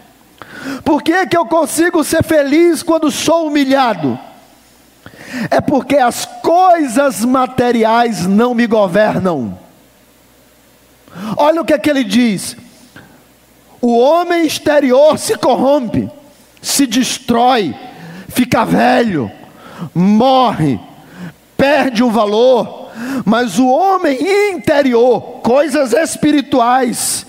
Por 0.84 1.02
que, 1.02 1.26
que 1.26 1.36
eu 1.36 1.46
consigo 1.46 2.02
ser 2.04 2.22
feliz 2.22 2.82
quando 2.82 3.10
sou 3.10 3.48
humilhado? 3.48 4.18
É 5.50 5.60
porque 5.60 5.96
as 5.96 6.24
coisas 6.24 7.24
materiais 7.24 8.26
não 8.26 8.54
me 8.54 8.66
governam. 8.66 9.58
Olha 11.36 11.60
o 11.60 11.64
que, 11.64 11.74
é 11.74 11.78
que 11.78 11.90
ele 11.90 12.04
diz: 12.04 12.56
o 13.80 13.98
homem 13.98 14.46
exterior 14.46 15.18
se 15.18 15.36
corrompe, 15.36 16.10
se 16.62 16.86
destrói, 16.86 17.74
fica 18.28 18.64
velho, 18.64 19.30
morre, 19.94 20.80
perde 21.56 22.02
o 22.02 22.10
valor, 22.10 22.90
mas 23.24 23.58
o 23.58 23.68
homem 23.68 24.18
interior, 24.52 25.20
coisas 25.42 25.92
espirituais, 25.92 27.26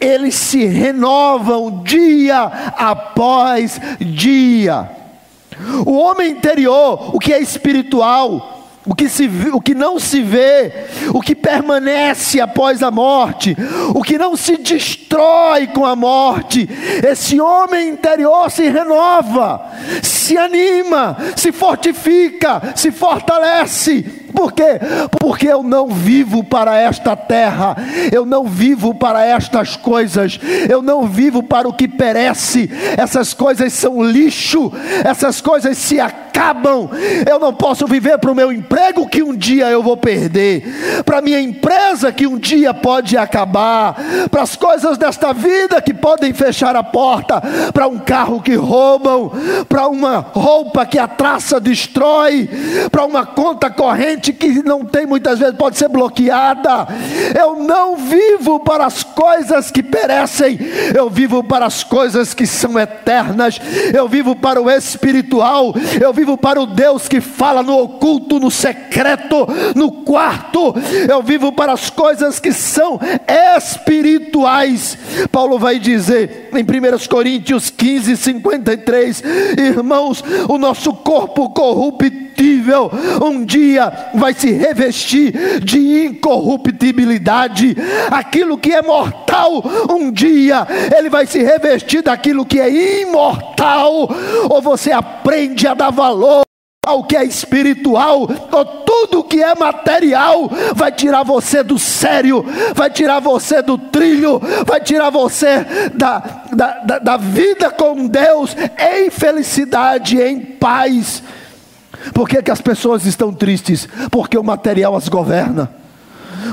eles 0.00 0.34
se 0.34 0.64
renovam 0.64 1.82
dia 1.82 2.42
após 2.76 3.80
dia. 4.00 4.88
O 5.86 5.92
homem 5.92 6.30
interior, 6.30 7.14
o 7.14 7.18
que 7.18 7.32
é 7.32 7.40
espiritual, 7.40 8.52
o 8.84 8.96
que, 8.96 9.08
se, 9.08 9.30
o 9.52 9.60
que 9.60 9.74
não 9.74 9.98
se 10.00 10.20
vê, 10.20 10.72
o 11.14 11.20
que 11.20 11.36
permanece 11.36 12.40
após 12.40 12.82
a 12.82 12.90
morte, 12.90 13.56
o 13.94 14.02
que 14.02 14.18
não 14.18 14.36
se 14.36 14.56
destrói 14.56 15.68
com 15.68 15.86
a 15.86 15.94
morte, 15.94 16.68
esse 17.08 17.40
homem 17.40 17.90
interior 17.90 18.50
se 18.50 18.68
renova, 18.68 19.70
se 20.02 20.36
anima, 20.36 21.16
se 21.36 21.52
fortifica, 21.52 22.72
se 22.74 22.90
fortalece, 22.90 24.04
por 24.32 24.52
quê? 24.52 24.80
Porque 25.20 25.46
eu 25.46 25.62
não 25.62 25.88
vivo 25.88 26.42
para 26.42 26.76
esta 26.76 27.14
terra, 27.14 27.76
eu 28.10 28.24
não 28.24 28.44
vivo 28.44 28.94
para 28.94 29.24
estas 29.24 29.76
coisas, 29.76 30.38
eu 30.68 30.82
não 30.82 31.06
vivo 31.06 31.42
para 31.42 31.68
o 31.68 31.72
que 31.72 31.86
perece, 31.86 32.70
essas 32.96 33.34
coisas 33.34 33.72
são 33.72 34.02
lixo, 34.02 34.72
essas 35.04 35.40
coisas 35.40 35.76
se 35.78 36.00
acabam. 36.00 36.90
Eu 37.28 37.38
não 37.38 37.52
posso 37.52 37.86
viver 37.86 38.18
para 38.18 38.32
o 38.32 38.34
meu 38.34 38.52
emprego 38.52 39.08
que 39.08 39.22
um 39.22 39.36
dia 39.36 39.70
eu 39.70 39.82
vou 39.82 39.96
perder, 39.96 41.02
para 41.04 41.20
minha 41.20 41.40
empresa 41.40 42.10
que 42.12 42.26
um 42.26 42.38
dia 42.38 42.72
pode 42.72 43.16
acabar, 43.16 43.96
para 44.30 44.42
as 44.42 44.56
coisas 44.56 44.96
desta 44.96 45.32
vida 45.32 45.80
que 45.80 45.92
podem 45.92 46.32
fechar 46.32 46.74
a 46.74 46.82
porta, 46.82 47.42
para 47.72 47.86
um 47.86 47.98
carro 47.98 48.40
que 48.40 48.54
roubam, 48.54 49.30
para 49.68 49.88
uma 49.88 50.18
roupa 50.18 50.86
que 50.86 50.98
a 50.98 51.06
traça 51.06 51.60
destrói, 51.60 52.48
para 52.90 53.04
uma 53.04 53.26
conta 53.26 53.70
corrente 53.70 54.21
que 54.30 54.62
não 54.62 54.84
tem 54.84 55.06
muitas 55.06 55.38
vezes, 55.38 55.56
pode 55.56 55.78
ser 55.78 55.88
bloqueada. 55.88 56.86
Eu 57.34 57.56
não 57.56 57.96
vivo 57.96 58.60
para 58.60 58.84
as 58.84 59.02
coisas 59.02 59.70
que 59.70 59.82
perecem, 59.82 60.58
eu 60.94 61.08
vivo 61.08 61.42
para 61.42 61.64
as 61.64 61.82
coisas 61.82 62.34
que 62.34 62.46
são 62.46 62.78
eternas, 62.78 63.58
eu 63.94 64.06
vivo 64.06 64.36
para 64.36 64.60
o 64.60 64.70
espiritual, 64.70 65.74
eu 65.98 66.12
vivo 66.12 66.36
para 66.36 66.60
o 66.60 66.66
Deus 66.66 67.08
que 67.08 67.20
fala 67.20 67.62
no 67.62 67.78
oculto, 67.78 68.38
no 68.38 68.50
secreto, 68.50 69.46
no 69.74 69.90
quarto. 69.90 70.74
Eu 71.08 71.22
vivo 71.22 71.52
para 71.52 71.72
as 71.72 71.88
coisas 71.88 72.38
que 72.38 72.52
são 72.52 73.00
espirituais. 73.56 74.98
Paulo 75.30 75.58
vai 75.58 75.78
dizer 75.78 76.50
em 76.52 76.62
1 76.62 77.08
Coríntios 77.08 77.70
15, 77.70 78.16
53, 78.16 79.22
irmãos, 79.56 80.22
o 80.48 80.58
nosso 80.58 80.92
corpo 80.92 81.50
um 83.22 83.44
dia 83.44 84.10
vai 84.14 84.34
se 84.34 84.50
revestir 84.50 85.60
de 85.60 86.06
incorruptibilidade, 86.06 87.76
aquilo 88.10 88.58
que 88.58 88.72
é 88.72 88.82
mortal, 88.82 89.62
um 89.90 90.10
dia 90.10 90.66
ele 90.96 91.08
vai 91.08 91.26
se 91.26 91.42
revestir 91.42 92.02
daquilo 92.02 92.46
que 92.46 92.60
é 92.60 93.02
imortal, 93.02 94.08
ou 94.48 94.62
você 94.62 94.92
aprende 94.92 95.66
a 95.66 95.74
dar 95.74 95.90
valor 95.90 96.42
ao 96.84 97.04
que 97.04 97.16
é 97.16 97.24
espiritual, 97.24 98.28
ou 98.50 98.64
tudo 98.64 99.22
que 99.22 99.40
é 99.40 99.54
material, 99.54 100.50
vai 100.74 100.90
tirar 100.90 101.22
você 101.22 101.62
do 101.62 101.78
sério, 101.78 102.44
vai 102.74 102.90
tirar 102.90 103.20
você 103.20 103.62
do 103.62 103.78
trilho, 103.78 104.40
vai 104.66 104.80
tirar 104.80 105.10
você 105.10 105.64
da, 105.94 106.18
da, 106.52 106.78
da, 106.80 106.98
da 106.98 107.16
vida 107.16 107.70
com 107.70 108.08
Deus 108.08 108.56
em 108.76 109.10
felicidade, 109.10 110.20
em 110.20 110.40
paz. 110.40 111.22
Por 112.12 112.28
que, 112.28 112.42
que 112.42 112.50
as 112.50 112.60
pessoas 112.60 113.06
estão 113.06 113.32
tristes? 113.32 113.88
Porque 114.10 114.36
o 114.36 114.42
material 114.42 114.96
as 114.96 115.08
governa. 115.08 115.70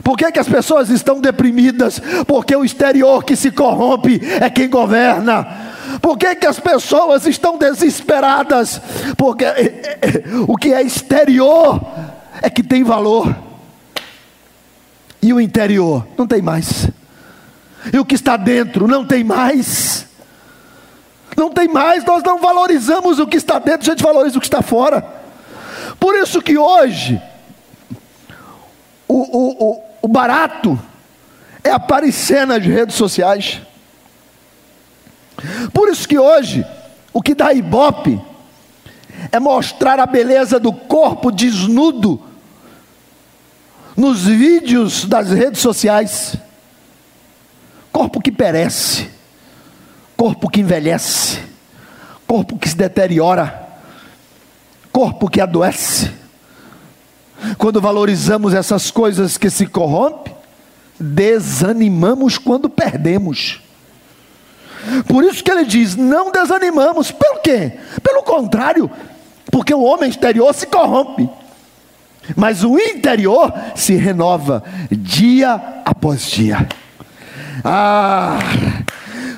Por 0.03 0.17
que, 0.17 0.31
que 0.31 0.39
as 0.39 0.47
pessoas 0.47 0.89
estão 0.89 1.19
deprimidas? 1.19 2.01
Porque 2.27 2.55
o 2.55 2.63
exterior 2.63 3.23
que 3.23 3.35
se 3.35 3.51
corrompe 3.51 4.21
é 4.39 4.49
quem 4.49 4.69
governa. 4.69 5.47
Por 6.01 6.17
que, 6.17 6.35
que 6.35 6.45
as 6.45 6.59
pessoas 6.59 7.25
estão 7.25 7.57
desesperadas? 7.57 8.79
Porque 9.17 9.45
eh, 9.45 9.99
eh, 10.01 10.23
o 10.47 10.55
que 10.55 10.73
é 10.73 10.81
exterior 10.83 11.81
é 12.41 12.49
que 12.49 12.63
tem 12.63 12.83
valor, 12.83 13.35
e 15.21 15.33
o 15.33 15.41
interior 15.41 16.07
não 16.17 16.25
tem 16.25 16.41
mais, 16.41 16.87
e 17.91 17.99
o 17.99 18.05
que 18.05 18.15
está 18.15 18.37
dentro 18.37 18.87
não 18.87 19.05
tem 19.05 19.23
mais. 19.23 20.07
Não 21.35 21.49
tem 21.49 21.67
mais, 21.67 22.03
nós 22.03 22.21
não 22.23 22.39
valorizamos 22.39 23.19
o 23.19 23.27
que 23.27 23.37
está 23.37 23.59
dentro, 23.59 23.89
a 23.89 23.93
gente 23.93 24.03
valoriza 24.03 24.37
o 24.37 24.41
que 24.41 24.47
está 24.47 24.61
fora. 24.61 25.18
Por 25.99 26.15
isso 26.15 26.41
que 26.41 26.57
hoje, 26.57 27.21
o, 29.07 29.15
o, 29.15 29.71
o, 29.71 29.83
o 30.03 30.07
barato 30.07 30.79
é 31.63 31.71
aparecer 31.71 32.47
nas 32.47 32.63
redes 32.65 32.95
sociais. 32.95 33.61
Por 35.73 35.89
isso 35.89 36.07
que 36.07 36.17
hoje, 36.17 36.65
o 37.11 37.21
que 37.21 37.35
dá 37.35 37.53
ibope 37.53 38.21
é 39.31 39.39
mostrar 39.39 39.99
a 39.99 40.05
beleza 40.05 40.59
do 40.59 40.71
corpo 40.71 41.31
desnudo 41.31 42.21
nos 43.95 44.25
vídeos 44.25 45.05
das 45.05 45.29
redes 45.29 45.59
sociais. 45.59 46.35
Corpo 47.91 48.21
que 48.21 48.31
perece, 48.31 49.09
corpo 50.15 50.49
que 50.49 50.61
envelhece, 50.61 51.39
corpo 52.25 52.57
que 52.57 52.69
se 52.69 52.77
deteriora, 52.77 53.68
corpo 54.91 55.29
que 55.29 55.41
adoece. 55.41 56.11
Quando 57.57 57.79
valorizamos 57.79 58.53
essas 58.53 58.91
coisas 58.91 59.37
que 59.37 59.49
se 59.49 59.65
corrompem, 59.65 60.35
desanimamos 60.99 62.37
quando 62.37 62.69
perdemos. 62.69 63.61
Por 65.07 65.23
isso 65.23 65.43
que 65.43 65.51
ele 65.51 65.65
diz: 65.65 65.95
não 65.95 66.31
desanimamos. 66.31 67.11
Pelo 67.11 67.39
quê? 67.41 67.73
Pelo 68.03 68.23
contrário, 68.23 68.89
porque 69.51 69.73
o 69.73 69.83
homem 69.83 70.09
exterior 70.09 70.53
se 70.53 70.67
corrompe, 70.67 71.29
mas 72.35 72.63
o 72.63 72.77
interior 72.77 73.53
se 73.75 73.95
renova 73.95 74.63
dia 74.91 75.81
após 75.85 76.23
dia. 76.23 76.67
Ah, 77.63 78.39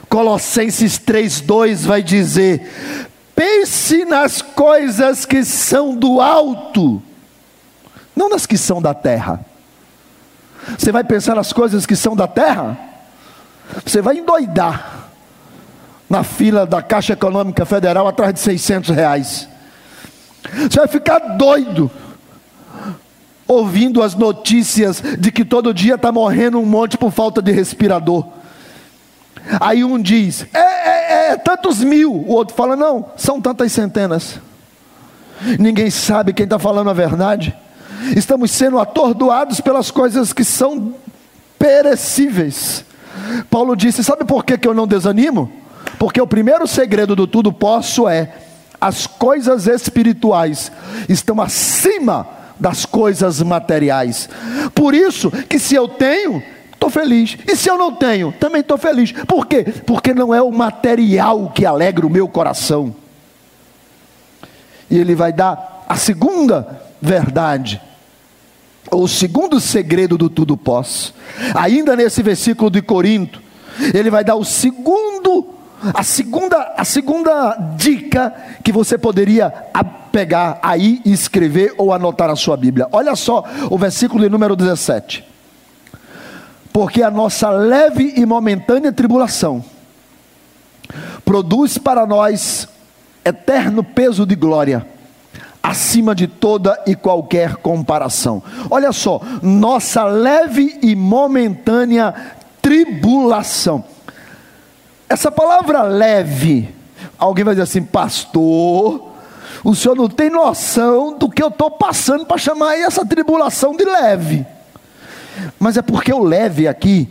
Colossenses 0.10 1.00
3,2 1.00 1.86
vai 1.86 2.04
dizer: 2.04 3.10
pense 3.42 4.06
nas 4.06 4.40
coisas 4.40 5.26
que 5.26 5.44
são 5.44 5.96
do 5.96 6.22
alto, 6.22 7.02
não 8.16 8.30
nas 8.30 8.46
que 8.46 8.56
são 8.56 8.80
da 8.80 8.94
terra. 8.94 9.44
Você 10.78 10.92
vai 10.92 11.04
pensar 11.04 11.34
nas 11.34 11.52
coisas 11.52 11.88
que 11.88 11.96
são 11.96 12.16
da 12.16 12.28
terra? 12.28 12.78
Você 13.84 14.00
vai 14.00 14.20
endoidar 14.20 15.08
na 16.08 16.24
fila 16.24 16.68
da 16.68 16.84
Caixa 16.84 17.14
Econômica 17.14 17.66
Federal 17.66 18.08
atrás 18.08 18.32
de 18.32 18.40
600 18.42 18.96
reais. 18.96 19.50
Você 20.70 20.78
vai 20.78 20.88
ficar 20.88 21.18
doido 21.36 21.90
ouvindo 23.48 24.04
as 24.04 24.14
notícias 24.14 25.02
de 25.18 25.32
que 25.32 25.44
todo 25.44 25.74
dia 25.74 25.96
está 25.96 26.12
morrendo 26.12 26.60
um 26.60 26.66
monte 26.66 26.96
por 26.96 27.12
falta 27.12 27.42
de 27.42 27.52
respirador. 27.52 28.24
Aí 29.60 29.84
um 29.84 30.00
diz, 30.00 30.46
é, 30.54 30.60
é, 30.60 31.01
é, 31.32 31.38
tantos 31.38 31.84
mil. 31.84 32.12
O 32.12 32.32
outro 32.34 32.56
fala, 32.56 32.76
não, 32.76 33.06
são 33.16 33.42
tantas 33.42 33.72
centenas. 33.72 34.40
Ninguém 35.60 35.90
sabe 35.90 36.34
quem 36.34 36.44
está 36.44 36.60
falando 36.60 36.90
a 36.90 36.94
verdade. 36.94 37.56
Estamos 38.16 38.52
sendo 38.52 38.80
atordoados 38.80 39.62
pelas 39.62 39.90
coisas 39.92 40.34
que 40.34 40.44
são 40.44 40.94
perecíveis. 41.58 42.86
Paulo 43.50 43.76
disse: 43.76 44.04
Sabe 44.04 44.26
por 44.26 44.44
que, 44.44 44.58
que 44.58 44.68
eu 44.68 44.74
não 44.74 44.88
desanimo? 44.88 45.52
Porque 45.98 46.22
o 46.22 46.28
primeiro 46.28 46.68
segredo 46.68 47.16
do 47.16 47.28
tudo 47.28 47.52
posso 47.52 48.08
é 48.08 48.34
as 48.80 49.06
coisas 49.06 49.68
espirituais 49.68 50.72
estão 51.08 51.40
acima 51.40 52.28
das 52.60 52.86
coisas 52.86 53.42
materiais. 53.42 54.28
Por 54.74 54.96
isso 54.96 55.30
que 55.32 55.60
se 55.60 55.76
eu 55.76 55.88
tenho, 55.88 56.42
estou 56.82 56.90
feliz. 56.90 57.38
E 57.48 57.56
se 57.56 57.70
eu 57.70 57.78
não 57.78 57.94
tenho, 57.94 58.32
também 58.32 58.62
estou 58.62 58.78
feliz. 58.78 59.12
Por 59.12 59.46
quê? 59.46 59.64
Porque 59.86 60.14
não 60.14 60.34
é 60.34 60.42
o 60.42 60.52
material 60.52 61.52
que 61.54 61.64
alegra 61.64 62.08
o 62.08 62.10
meu 62.10 62.28
coração. 62.28 62.96
E 64.90 64.98
ele 64.98 65.14
vai 65.14 65.32
dar 65.32 65.86
a 65.88 65.96
segunda 65.96 66.82
verdade. 67.00 67.80
O 68.90 69.08
segundo 69.08 69.60
segredo 69.60 70.18
do 70.18 70.30
tudo 70.30 70.58
posso. 70.58 71.14
Ainda 71.54 71.96
nesse 71.96 72.24
versículo 72.24 72.72
de 72.72 72.82
Corinto, 72.82 73.42
ele 73.94 74.10
vai 74.10 74.24
dar 74.24 74.36
o 74.36 74.44
segundo 74.44 75.62
a 75.96 76.04
segunda, 76.04 76.76
a 76.78 76.86
segunda 76.86 77.56
dica 77.76 78.32
que 78.64 78.72
você 78.72 79.00
poderia 79.00 79.50
pegar 80.12 80.60
aí 80.62 81.02
e 81.04 81.12
escrever 81.12 81.74
ou 81.76 81.92
anotar 81.92 82.28
na 82.28 82.36
sua 82.36 82.56
Bíblia. 82.56 82.88
Olha 82.92 83.16
só 83.16 83.44
o 83.68 83.80
versículo 83.80 84.24
de 84.24 84.30
número 84.30 84.56
17. 84.56 85.31
Porque 86.72 87.04
a 87.04 87.12
nossa 87.12 87.50
leve 87.50 88.14
e 88.16 88.26
momentânea 88.26 88.92
tribulação 88.92 89.64
produz 91.26 91.78
para 91.78 92.06
nós 92.06 92.68
eterno 93.24 93.84
peso 93.84 94.26
de 94.26 94.36
glória, 94.36 94.86
acima 95.62 96.16
de 96.16 96.28
toda 96.28 96.82
e 96.86 96.96
qualquer 96.96 97.58
comparação. 97.58 98.42
Olha 98.70 98.92
só, 98.92 99.22
nossa 99.42 100.04
leve 100.04 100.80
e 100.82 100.96
momentânea 100.96 102.14
tribulação. 102.62 103.84
Essa 105.08 105.32
palavra 105.32 105.84
leve, 105.84 106.74
alguém 107.18 107.44
vai 107.44 107.54
dizer 107.54 107.64
assim, 107.64 107.84
pastor, 107.84 109.12
o 109.64 109.76
senhor 109.76 109.96
não 109.96 110.08
tem 110.08 110.30
noção 110.30 111.18
do 111.18 111.30
que 111.30 111.44
eu 111.44 111.50
estou 111.50 111.70
passando 111.70 112.26
para 112.26 112.38
chamar 112.38 112.78
essa 112.78 113.06
tribulação 113.06 113.76
de 113.76 113.84
leve. 113.84 114.46
Mas 115.60 115.78
é 115.78 115.82
porque 115.82 116.14
o 116.14 116.24
leve 116.24 116.68
aqui 116.68 117.10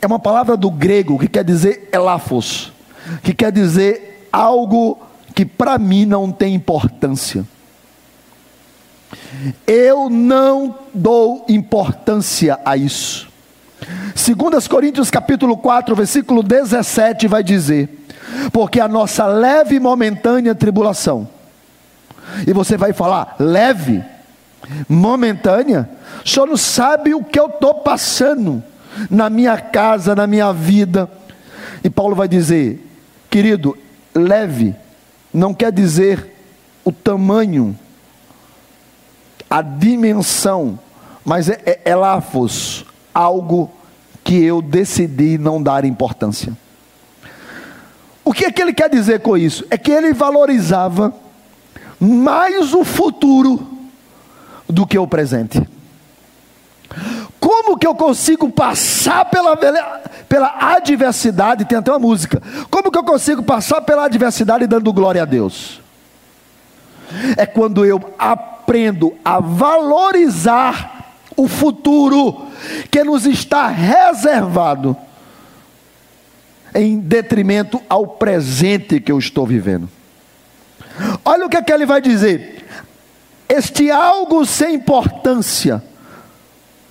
é 0.00 0.06
uma 0.06 0.18
palavra 0.18 0.56
do 0.56 0.70
grego 0.70 1.18
que 1.18 1.28
quer 1.28 1.44
dizer 1.44 1.88
elafos, 1.92 2.72
que 3.22 3.34
quer 3.34 3.52
dizer 3.52 4.28
algo 4.32 4.98
que 5.34 5.44
para 5.44 5.78
mim 5.78 6.04
não 6.04 6.30
tem 6.30 6.54
importância. 6.54 7.44
Eu 9.66 10.08
não 10.08 10.76
dou 10.92 11.44
importância 11.48 12.58
a 12.64 12.76
isso. 12.76 13.28
Segundo 14.14 14.56
Coríntios 14.68 15.10
capítulo 15.10 15.56
4, 15.56 15.94
versículo 15.94 16.42
17 16.42 17.26
vai 17.28 17.42
dizer: 17.42 18.06
"Porque 18.52 18.80
a 18.80 18.88
nossa 18.88 19.26
leve 19.26 19.76
e 19.76 19.80
momentânea 19.80 20.54
tribulação". 20.54 21.28
E 22.46 22.52
você 22.52 22.76
vai 22.76 22.92
falar: 22.92 23.36
"Leve, 23.38 24.02
momentânea? 24.88 25.88
O 26.24 26.28
senhor 26.28 26.46
não 26.46 26.56
sabe 26.56 27.14
o 27.14 27.22
que 27.22 27.38
eu 27.38 27.46
estou 27.46 27.74
passando 27.74 28.62
na 29.10 29.28
minha 29.28 29.58
casa, 29.58 30.14
na 30.14 30.26
minha 30.26 30.52
vida". 30.52 31.10
E 31.82 31.90
Paulo 31.90 32.14
vai 32.14 32.28
dizer: 32.28 32.84
"Querido, 33.30 33.76
leve 34.14 34.74
não 35.32 35.52
quer 35.52 35.72
dizer 35.72 36.32
o 36.84 36.92
tamanho, 36.92 37.76
a 39.50 39.62
dimensão, 39.62 40.78
mas 41.24 41.48
é, 41.48 41.60
é, 41.64 41.80
é 41.90 41.94
algo 43.12 43.70
que 44.22 44.42
eu 44.42 44.62
decidi 44.62 45.38
não 45.38 45.62
dar 45.62 45.84
importância. 45.84 46.52
O 48.24 48.32
que 48.32 48.46
é 48.46 48.50
que 48.50 48.62
ele 48.62 48.72
quer 48.72 48.88
dizer 48.88 49.20
com 49.20 49.36
isso? 49.36 49.64
É 49.70 49.76
que 49.76 49.90
ele 49.90 50.12
valorizava 50.12 51.12
mais 52.00 52.72
o 52.72 52.84
futuro 52.84 53.73
do 54.68 54.86
que 54.86 54.98
o 54.98 55.06
presente. 55.06 55.62
Como 57.40 57.76
que 57.76 57.86
eu 57.86 57.94
consigo 57.94 58.50
passar 58.50 59.24
pela, 59.26 59.56
pela 60.28 60.54
adversidade? 60.74 61.64
Tem 61.64 61.78
até 61.78 61.90
uma 61.90 61.98
música. 61.98 62.42
Como 62.70 62.90
que 62.90 62.98
eu 62.98 63.04
consigo 63.04 63.42
passar 63.42 63.80
pela 63.82 64.04
adversidade 64.04 64.66
dando 64.66 64.92
glória 64.92 65.22
a 65.22 65.26
Deus? 65.26 65.80
É 67.36 67.44
quando 67.44 67.84
eu 67.84 68.14
aprendo 68.18 69.14
a 69.24 69.40
valorizar 69.40 71.14
o 71.36 71.48
futuro 71.48 72.46
que 72.90 73.02
nos 73.04 73.26
está 73.26 73.68
reservado, 73.68 74.96
em 76.74 76.98
detrimento 76.98 77.80
ao 77.88 78.06
presente 78.06 79.00
que 79.00 79.12
eu 79.12 79.18
estou 79.18 79.46
vivendo. 79.46 79.88
Olha 81.24 81.46
o 81.46 81.48
que, 81.48 81.56
é 81.56 81.62
que 81.62 81.72
ele 81.72 81.86
vai 81.86 82.00
dizer: 82.00 82.63
este 83.48 83.90
algo 83.90 84.44
sem 84.44 84.74
importância 84.74 85.82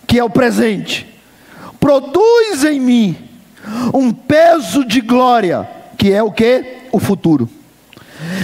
que 0.06 0.20
é 0.20 0.24
o 0.24 0.30
presente, 0.30 1.08
produz 1.80 2.64
em 2.64 2.80
mim 2.80 3.18
um 3.94 4.12
peso 4.12 4.86
de 4.86 5.02
glória, 5.02 5.68
que 5.98 6.12
é 6.12 6.22
o 6.22 6.32
que? 6.32 6.84
O 6.92 7.00
futuro. 7.00 7.50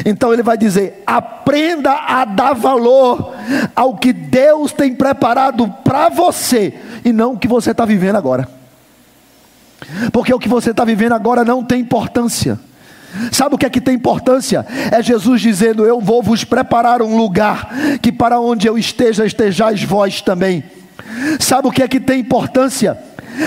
Então 0.05 0.33
ele 0.33 0.43
vai 0.43 0.57
dizer: 0.57 1.03
aprenda 1.05 1.91
a 1.91 2.25
dar 2.25 2.53
valor 2.53 3.35
ao 3.75 3.97
que 3.97 4.11
Deus 4.11 4.71
tem 4.71 4.93
preparado 4.95 5.67
para 5.83 6.09
você 6.09 6.73
e 7.03 7.13
não 7.13 7.33
o 7.33 7.37
que 7.37 7.47
você 7.47 7.71
está 7.71 7.85
vivendo 7.85 8.15
agora. 8.15 8.49
Porque 10.11 10.33
o 10.33 10.39
que 10.39 10.49
você 10.49 10.71
está 10.71 10.83
vivendo 10.83 11.13
agora 11.13 11.45
não 11.45 11.63
tem 11.63 11.81
importância. 11.81 12.59
Sabe 13.31 13.55
o 13.55 13.57
que 13.57 13.65
é 13.65 13.69
que 13.69 13.81
tem 13.81 13.95
importância? 13.95 14.65
É 14.91 15.01
Jesus 15.01 15.41
dizendo: 15.41 15.85
Eu 15.85 15.99
vou 15.99 16.21
vos 16.21 16.43
preparar 16.43 17.01
um 17.01 17.17
lugar, 17.17 17.69
que 18.01 18.11
para 18.11 18.39
onde 18.39 18.67
eu 18.67 18.77
esteja, 18.77 19.25
estejais 19.25 19.83
vós 19.83 20.21
também. 20.21 20.63
Sabe 21.39 21.67
o 21.67 21.71
que 21.71 21.83
é 21.83 21.87
que 21.87 21.99
tem 21.99 22.19
importância? 22.19 22.97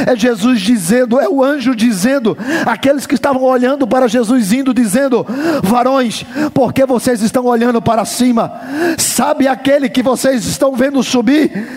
É 0.07 0.16
Jesus 0.16 0.61
dizendo, 0.62 1.20
é 1.20 1.29
o 1.29 1.44
anjo 1.44 1.75
dizendo, 1.75 2.37
aqueles 2.64 3.07
que 3.07 3.14
estavam 3.14 3.42
olhando 3.42 3.87
para 3.87 4.09
Jesus 4.09 4.53
indo, 4.53 4.72
dizendo: 4.72 5.27
Varões, 5.62 6.25
por 6.55 6.72
que 6.72 6.87
vocês 6.87 7.20
estão 7.20 7.44
olhando 7.44 7.81
para 7.83 8.05
cima? 8.05 8.53
Sabe 8.96 9.46
aquele 9.46 9.88
que 9.88 10.03
vocês 10.03 10.46
estão 10.46 10.75
vendo 10.75 11.03
subir? 11.03 11.68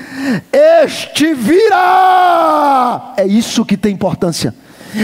Este 0.51 1.33
virá. 1.33 3.13
É 3.17 3.27
isso 3.27 3.65
que 3.65 3.75
tem 3.75 3.93
importância 3.93 4.53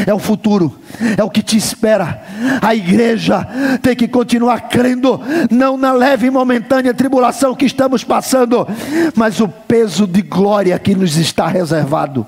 é 0.06 0.14
o 0.14 0.20
futuro, 0.20 0.80
é 1.18 1.24
o 1.24 1.30
que 1.30 1.42
te 1.42 1.58
espera. 1.58 2.22
A 2.62 2.76
igreja 2.76 3.48
tem 3.82 3.96
que 3.96 4.08
continuar 4.08 4.70
crendo, 4.70 5.20
não 5.50 5.78
na 5.78 5.92
leve 5.92 6.28
e 6.28 6.32
momentânea 6.32 6.94
tribulação 6.94 7.56
que 7.56 7.66
estamos 7.66 8.04
passando, 8.04 8.68
mas 9.16 9.40
o 9.40 9.48
peso 9.48 10.08
de 10.08 10.22
glória 10.22 10.78
que 10.80 10.96
nos 10.96 11.18
está 11.18 11.48
reservado. 11.48 12.26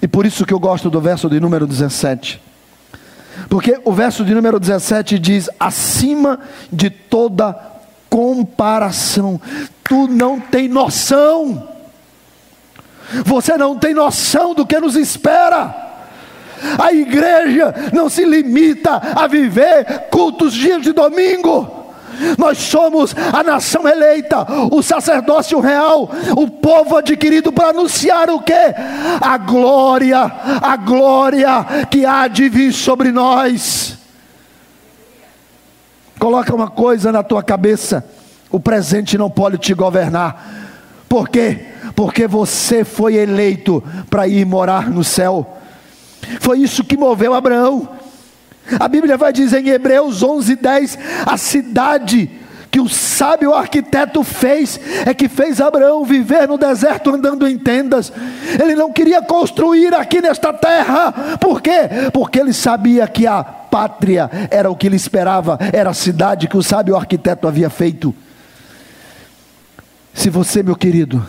E 0.00 0.06
por 0.06 0.24
isso 0.26 0.46
que 0.46 0.54
eu 0.54 0.60
gosto 0.60 0.88
do 0.88 1.00
verso 1.00 1.28
de 1.28 1.40
número 1.40 1.66
17. 1.66 2.40
Porque 3.48 3.80
o 3.84 3.92
verso 3.92 4.24
de 4.24 4.34
número 4.34 4.58
17 4.58 5.18
diz: 5.18 5.48
acima 5.58 6.40
de 6.72 6.90
toda 6.90 7.56
comparação, 8.08 9.40
tu 9.84 10.06
não 10.08 10.40
tem 10.40 10.68
noção 10.68 11.77
você 13.24 13.56
não 13.56 13.76
tem 13.76 13.94
noção 13.94 14.54
do 14.54 14.66
que 14.66 14.78
nos 14.78 14.96
espera. 14.96 15.88
A 16.78 16.92
igreja 16.92 17.74
não 17.92 18.08
se 18.08 18.24
limita 18.24 19.00
a 19.14 19.26
viver 19.26 20.08
cultos 20.10 20.52
dias 20.52 20.82
de 20.82 20.92
domingo. 20.92 21.76
Nós 22.36 22.58
somos 22.58 23.14
a 23.32 23.42
nação 23.44 23.86
eleita, 23.86 24.44
o 24.72 24.82
sacerdócio 24.82 25.60
real, 25.60 26.10
o 26.36 26.50
povo 26.50 26.96
adquirido 26.96 27.52
para 27.52 27.68
anunciar 27.68 28.28
o 28.28 28.40
que? 28.40 28.52
A 29.20 29.38
glória, 29.38 30.18
a 30.60 30.76
glória 30.76 31.86
que 31.88 32.04
há 32.04 32.26
de 32.26 32.48
vir 32.48 32.72
sobre 32.72 33.12
nós. 33.12 33.96
Coloca 36.18 36.52
uma 36.54 36.68
coisa 36.68 37.12
na 37.12 37.22
tua 37.22 37.42
cabeça: 37.42 38.04
o 38.50 38.58
presente 38.58 39.16
não 39.16 39.30
pode 39.30 39.58
te 39.58 39.72
governar. 39.72 40.66
Por 41.08 41.28
quê? 41.28 41.66
Porque 41.98 42.28
você 42.28 42.84
foi 42.84 43.16
eleito 43.16 43.82
para 44.08 44.28
ir 44.28 44.46
morar 44.46 44.88
no 44.88 45.02
céu. 45.02 45.58
Foi 46.38 46.60
isso 46.60 46.84
que 46.84 46.96
moveu 46.96 47.34
Abraão. 47.34 47.88
A 48.78 48.86
Bíblia 48.86 49.16
vai 49.16 49.32
dizer 49.32 49.66
em 49.66 49.70
Hebreus 49.70 50.22
11:10, 50.22 50.96
a 51.26 51.36
cidade 51.36 52.30
que 52.70 52.78
o 52.78 52.88
sábio 52.88 53.52
arquiteto 53.52 54.22
fez 54.22 54.78
é 55.04 55.12
que 55.12 55.28
fez 55.28 55.60
Abraão 55.60 56.04
viver 56.04 56.46
no 56.46 56.56
deserto 56.56 57.12
andando 57.12 57.48
em 57.48 57.58
tendas. 57.58 58.12
Ele 58.62 58.76
não 58.76 58.92
queria 58.92 59.20
construir 59.20 59.92
aqui 59.92 60.22
nesta 60.22 60.52
terra. 60.52 61.36
Por 61.40 61.60
quê? 61.60 61.80
Porque 62.12 62.38
ele 62.38 62.52
sabia 62.52 63.08
que 63.08 63.26
a 63.26 63.42
pátria 63.42 64.30
era 64.52 64.70
o 64.70 64.76
que 64.76 64.86
ele 64.86 64.94
esperava, 64.94 65.58
era 65.72 65.90
a 65.90 65.94
cidade 65.94 66.46
que 66.46 66.56
o 66.56 66.62
sábio 66.62 66.94
arquiteto 66.94 67.48
havia 67.48 67.68
feito. 67.68 68.14
Se 70.14 70.30
você, 70.30 70.62
meu 70.62 70.76
querido, 70.76 71.26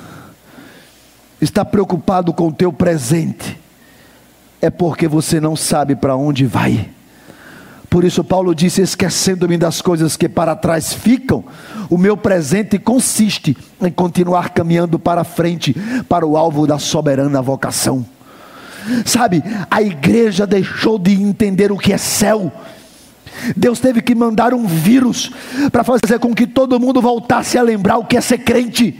está 1.41 1.63
preocupado 1.63 2.33
com 2.33 2.47
o 2.47 2.53
teu 2.53 2.71
presente, 2.71 3.59
é 4.61 4.69
porque 4.69 5.07
você 5.07 5.39
não 5.39 5.55
sabe 5.55 5.95
para 5.95 6.15
onde 6.15 6.45
vai. 6.45 6.89
Por 7.89 8.03
isso, 8.03 8.23
Paulo 8.23 8.53
disse: 8.53 8.81
esquecendo-me 8.81 9.57
das 9.57 9.81
coisas 9.81 10.15
que 10.15 10.29
para 10.29 10.55
trás 10.55 10.93
ficam, 10.93 11.43
o 11.89 11.97
meu 11.97 12.15
presente 12.15 12.77
consiste 12.77 13.57
em 13.81 13.91
continuar 13.91 14.49
caminhando 14.49 14.99
para 14.99 15.23
frente, 15.23 15.75
para 16.07 16.25
o 16.25 16.37
alvo 16.37 16.67
da 16.67 16.77
soberana 16.77 17.41
vocação. 17.41 18.05
Sabe, 19.05 19.43
a 19.69 19.81
igreja 19.81 20.45
deixou 20.45 20.99
de 20.99 21.13
entender 21.13 21.71
o 21.71 21.77
que 21.77 21.91
é 21.91 21.97
céu. 21.97 22.51
Deus 23.55 23.79
teve 23.79 24.01
que 24.01 24.13
mandar 24.13 24.53
um 24.53 24.65
vírus 24.67 25.31
para 25.71 25.83
fazer 25.83 26.19
com 26.19 26.33
que 26.33 26.45
todo 26.45 26.79
mundo 26.79 27.01
voltasse 27.01 27.57
a 27.57 27.61
lembrar 27.61 27.97
o 27.97 28.05
que 28.05 28.17
é 28.17 28.21
ser 28.21 28.39
crente. 28.39 28.99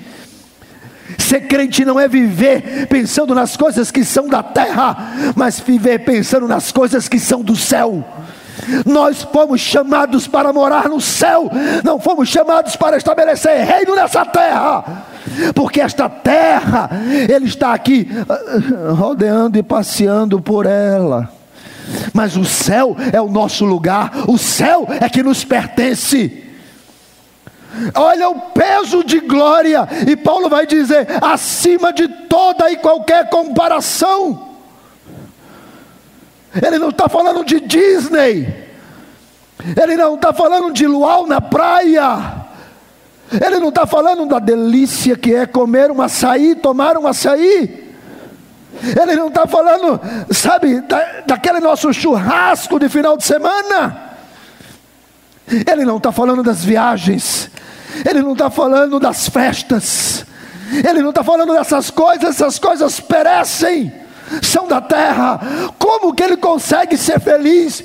Ser 1.17 1.41
crente 1.41 1.83
não 1.83 1.99
é 1.99 2.07
viver 2.07 2.87
pensando 2.87 3.33
nas 3.33 3.57
coisas 3.57 3.91
que 3.91 4.03
são 4.03 4.27
da 4.27 4.43
terra, 4.43 5.33
mas 5.35 5.59
viver 5.59 5.99
pensando 5.99 6.47
nas 6.47 6.71
coisas 6.71 7.07
que 7.07 7.19
são 7.19 7.41
do 7.41 7.55
céu. 7.55 8.03
Nós 8.85 9.23
fomos 9.23 9.61
chamados 9.61 10.27
para 10.27 10.51
morar 10.51 10.89
no 10.89 10.99
céu, 10.99 11.49
não 11.83 11.99
fomos 11.99 12.29
chamados 12.29 12.75
para 12.75 12.97
estabelecer 12.97 13.65
reino 13.65 13.95
nessa 13.95 14.25
terra, 14.25 15.05
porque 15.55 15.81
esta 15.81 16.09
terra, 16.09 16.89
Ele 17.27 17.45
está 17.45 17.73
aqui 17.73 18.07
ah, 18.27 18.91
rodeando 18.93 19.57
e 19.57 19.63
passeando 19.63 20.41
por 20.41 20.65
ela, 20.65 21.31
mas 22.13 22.35
o 22.35 22.45
céu 22.45 22.95
é 23.11 23.21
o 23.21 23.29
nosso 23.29 23.65
lugar, 23.65 24.11
o 24.27 24.37
céu 24.37 24.87
é 24.99 25.09
que 25.09 25.23
nos 25.23 25.43
pertence. 25.43 26.48
Olha 27.93 28.29
o 28.29 28.39
peso 28.51 29.03
de 29.03 29.19
glória, 29.19 29.87
e 30.07 30.15
Paulo 30.15 30.49
vai 30.49 30.65
dizer: 30.65 31.07
acima 31.21 31.93
de 31.93 32.07
toda 32.07 32.71
e 32.71 32.77
qualquer 32.77 33.29
comparação. 33.29 34.47
Ele 36.55 36.79
não 36.79 36.89
está 36.89 37.07
falando 37.07 37.45
de 37.45 37.59
Disney, 37.59 38.67
ele 39.79 39.95
não 39.95 40.15
está 40.15 40.33
falando 40.33 40.73
de 40.73 40.87
luau 40.87 41.27
na 41.27 41.39
praia, 41.39 42.47
ele 43.31 43.59
não 43.59 43.69
está 43.69 43.85
falando 43.85 44.25
da 44.25 44.39
delícia 44.39 45.15
que 45.15 45.35
é 45.35 45.45
comer 45.45 45.91
um 45.91 46.01
açaí, 46.01 46.55
tomar 46.55 46.97
um 46.97 47.05
açaí. 47.05 47.87
Ele 48.81 49.15
não 49.15 49.27
está 49.27 49.45
falando, 49.45 49.99
sabe, 50.31 50.81
da, 50.81 51.21
daquele 51.27 51.59
nosso 51.59 51.93
churrasco 51.93 52.79
de 52.79 52.87
final 52.89 53.17
de 53.17 53.25
semana. 53.25 54.08
Ele 55.49 55.85
não 55.85 55.97
está 55.97 56.11
falando 56.11 56.43
das 56.43 56.63
viagens, 56.63 57.49
ele 58.07 58.21
não 58.21 58.33
está 58.33 58.49
falando 58.49 58.99
das 58.99 59.27
festas, 59.27 60.25
ele 60.71 61.01
não 61.01 61.09
está 61.09 61.23
falando 61.23 61.53
dessas 61.53 61.89
coisas, 61.89 62.35
essas 62.35 62.59
coisas 62.59 62.99
perecem, 62.99 63.91
são 64.43 64.67
da 64.67 64.79
terra. 64.79 65.71
Como 65.79 66.13
que 66.13 66.23
ele 66.23 66.37
consegue 66.37 66.95
ser 66.97 67.19
feliz? 67.19 67.83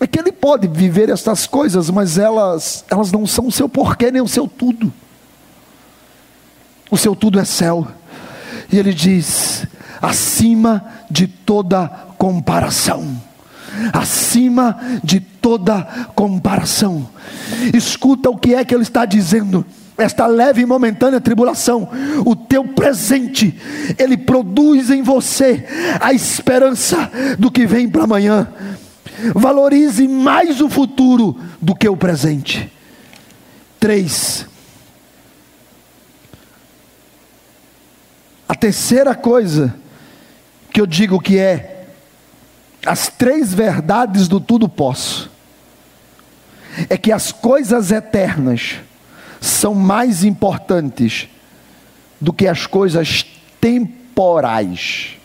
É 0.00 0.06
que 0.06 0.18
ele 0.18 0.32
pode 0.32 0.66
viver 0.66 1.10
essas 1.10 1.46
coisas, 1.46 1.90
mas 1.90 2.18
elas, 2.18 2.84
elas 2.90 3.12
não 3.12 3.26
são 3.26 3.46
o 3.46 3.52
seu 3.52 3.68
porquê 3.68 4.10
nem 4.10 4.22
o 4.22 4.28
seu 4.28 4.48
tudo. 4.48 4.92
O 6.90 6.96
seu 6.96 7.14
tudo 7.14 7.38
é 7.38 7.44
céu. 7.44 7.86
E 8.70 8.78
ele 8.78 8.92
diz: 8.92 9.66
acima 10.00 10.84
de 11.10 11.26
toda 11.26 11.88
comparação 12.18 13.31
acima 13.92 14.78
de 15.02 15.20
toda 15.20 15.82
comparação. 16.14 17.08
Escuta 17.74 18.30
o 18.30 18.36
que 18.36 18.54
é 18.54 18.64
que 18.64 18.74
ele 18.74 18.82
está 18.82 19.04
dizendo. 19.04 19.64
Esta 19.96 20.26
leve 20.26 20.62
e 20.62 20.66
momentânea 20.66 21.20
tribulação, 21.20 21.88
o 22.24 22.34
teu 22.34 22.64
presente, 22.64 23.54
ele 23.98 24.16
produz 24.16 24.90
em 24.90 25.02
você 25.02 25.66
a 26.00 26.12
esperança 26.12 27.10
do 27.38 27.50
que 27.50 27.66
vem 27.66 27.88
para 27.88 28.04
amanhã. 28.04 28.48
Valorize 29.34 30.08
mais 30.08 30.60
o 30.60 30.68
futuro 30.68 31.38
do 31.60 31.74
que 31.74 31.88
o 31.88 31.96
presente. 31.96 32.72
Três. 33.78 34.46
A 38.48 38.54
terceira 38.54 39.14
coisa 39.14 39.74
que 40.72 40.80
eu 40.80 40.86
digo 40.86 41.20
que 41.20 41.38
é 41.38 41.71
as 42.84 43.08
três 43.08 43.54
verdades 43.54 44.26
do 44.28 44.40
tudo 44.40 44.68
posso 44.68 45.30
é 46.88 46.96
que 46.96 47.12
as 47.12 47.30
coisas 47.30 47.90
eternas 47.90 48.76
são 49.40 49.74
mais 49.74 50.24
importantes 50.24 51.28
do 52.20 52.32
que 52.32 52.46
as 52.46 52.66
coisas 52.66 53.26
temporais. 53.60 55.16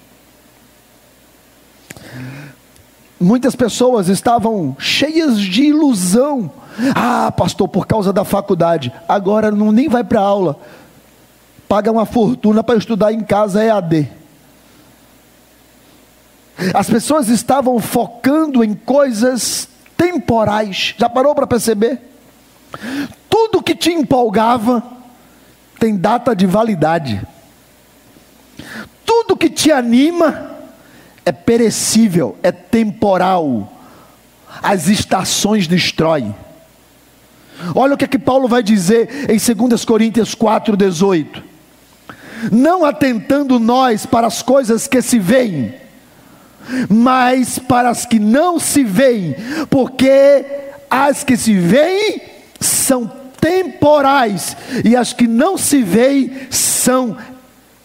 Muitas 3.19 3.55
pessoas 3.55 4.09
estavam 4.09 4.75
cheias 4.79 5.39
de 5.39 5.63
ilusão. 5.63 6.51
Ah, 6.93 7.31
pastor, 7.31 7.67
por 7.67 7.87
causa 7.87 8.13
da 8.13 8.23
faculdade, 8.23 8.91
agora 9.07 9.49
não 9.49 9.71
nem 9.71 9.87
vai 9.87 10.03
para 10.03 10.19
aula. 10.19 10.59
Paga 11.67 11.91
uma 11.91 12.05
fortuna 12.05 12.63
para 12.63 12.77
estudar 12.77 13.11
em 13.11 13.21
casa 13.21 13.63
EAD. 13.63 14.16
As 16.73 16.89
pessoas 16.89 17.29
estavam 17.29 17.79
focando 17.79 18.63
em 18.63 18.73
coisas 18.73 19.67
temporais. 19.95 20.95
Já 20.97 21.07
parou 21.07 21.35
para 21.35 21.45
perceber? 21.45 21.99
Tudo 23.29 23.61
que 23.61 23.75
te 23.75 23.91
empolgava 23.91 24.83
tem 25.79 25.95
data 25.95 26.35
de 26.35 26.45
validade. 26.45 27.21
Tudo 29.05 29.37
que 29.37 29.49
te 29.49 29.71
anima 29.71 30.57
é 31.23 31.31
perecível, 31.31 32.37
é 32.41 32.51
temporal. 32.51 33.73
As 34.61 34.87
estações 34.87 35.67
destroem. 35.67 36.35
Olha 37.75 37.93
o 37.95 37.97
que 37.97 38.05
é 38.05 38.07
que 38.07 38.19
Paulo 38.19 38.47
vai 38.47 38.63
dizer 38.63 39.29
em 39.29 39.37
2 39.37 39.85
Coríntios 39.85 40.35
4:18. 40.35 41.43
Não 42.51 42.85
atentando 42.85 43.59
nós 43.59 44.05
para 44.05 44.27
as 44.27 44.41
coisas 44.41 44.87
que 44.87 45.01
se 45.01 45.17
veem, 45.17 45.73
mas 46.89 47.59
para 47.59 47.89
as 47.89 48.05
que 48.05 48.19
não 48.19 48.59
se 48.59 48.83
veem, 48.83 49.35
porque 49.69 50.45
as 50.89 51.23
que 51.23 51.35
se 51.37 51.53
veem 51.53 52.21
são 52.59 53.11
temporais 53.39 54.57
e 54.83 54.95
as 54.95 55.13
que 55.13 55.27
não 55.27 55.57
se 55.57 55.81
veem 55.81 56.31
são 56.49 57.17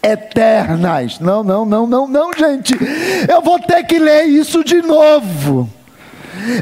eternas. 0.02 1.20
Não, 1.20 1.44
não, 1.44 1.64
não, 1.64 1.86
não, 1.86 2.08
não, 2.08 2.32
gente. 2.32 2.74
Eu 3.28 3.40
vou 3.40 3.58
ter 3.60 3.84
que 3.84 3.98
ler 3.98 4.24
isso 4.24 4.64
de 4.64 4.82
novo. 4.82 5.70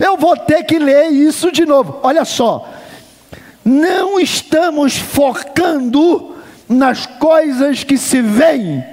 Eu 0.00 0.16
vou 0.16 0.36
ter 0.36 0.64
que 0.64 0.78
ler 0.78 1.08
isso 1.10 1.50
de 1.50 1.64
novo. 1.64 1.98
Olha 2.02 2.24
só. 2.24 2.68
Não 3.64 4.18
estamos 4.18 4.96
focando 4.96 6.36
nas 6.68 7.06
coisas 7.06 7.84
que 7.84 7.96
se 7.96 8.20
veem. 8.20 8.84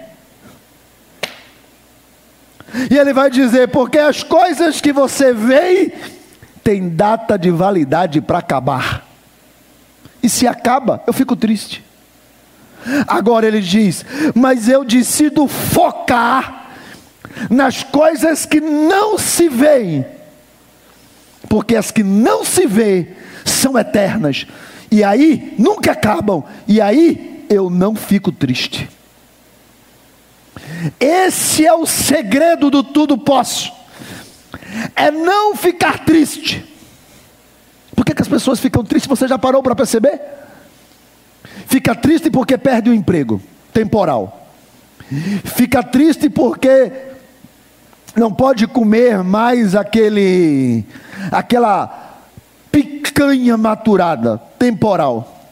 E 2.90 2.98
ele 2.98 3.14
vai 3.14 3.30
dizer: 3.30 3.70
porque 3.70 3.98
as 3.98 4.24
coisas 4.24 4.82
que 4.82 4.94
você 4.94 5.34
vê 5.34 5.94
têm 6.64 6.90
data 6.90 7.38
de 7.38 7.50
validade 7.50 8.22
para 8.22 8.40
acabar. 8.40 9.06
E 10.22 10.30
se 10.30 10.48
acaba, 10.48 11.02
eu 11.08 11.14
fico 11.14 11.36
triste. 11.36 11.84
Agora 13.08 13.48
ele 13.48 13.62
diz: 13.62 14.06
Mas 14.36 14.68
eu 14.68 14.84
decido 14.84 15.48
focar 15.48 16.72
nas 17.50 17.84
coisas 17.84 18.46
que 18.46 18.60
não 18.60 19.18
se 19.18 19.48
veem, 19.48 20.06
porque 21.48 21.76
as 21.76 21.92
que 21.92 22.04
não 22.04 22.44
se 22.44 22.66
vê 22.66 23.10
são 23.46 23.78
eternas, 23.78 24.46
e 24.92 25.04
aí 25.04 25.54
nunca 25.58 25.92
acabam, 25.92 26.44
e 26.68 26.82
aí 26.82 27.46
eu 27.50 27.70
não 27.70 27.96
fico 27.96 28.32
triste. 28.32 28.90
Esse 31.00 31.66
é 31.66 31.74
o 31.74 31.86
segredo 31.86 32.70
do 32.70 32.84
tudo 32.84 33.18
posso, 33.18 33.72
é 34.96 35.12
não 35.12 35.56
ficar 35.56 36.06
triste. 36.06 36.66
Por 37.96 38.06
que, 38.06 38.14
que 38.14 38.22
as 38.22 38.28
pessoas 38.28 38.60
ficam 38.60 38.84
tristes? 38.84 39.10
Você 39.10 39.28
já 39.28 39.40
parou 39.40 39.64
para 39.64 39.76
perceber? 39.76 40.22
Fica 41.66 41.96
triste 41.96 42.30
porque 42.30 42.58
perde 42.58 42.90
o 42.90 42.94
emprego 42.94 43.42
temporal. 43.74 44.48
Fica 45.44 45.82
triste 45.82 46.30
porque 46.30 46.92
não 48.16 48.32
pode 48.32 48.68
comer 48.68 49.24
mais 49.24 49.76
aquele 49.76 50.86
aquela 51.32 52.20
picanha 52.72 53.58
maturada 53.58 54.38
temporal. 54.60 55.46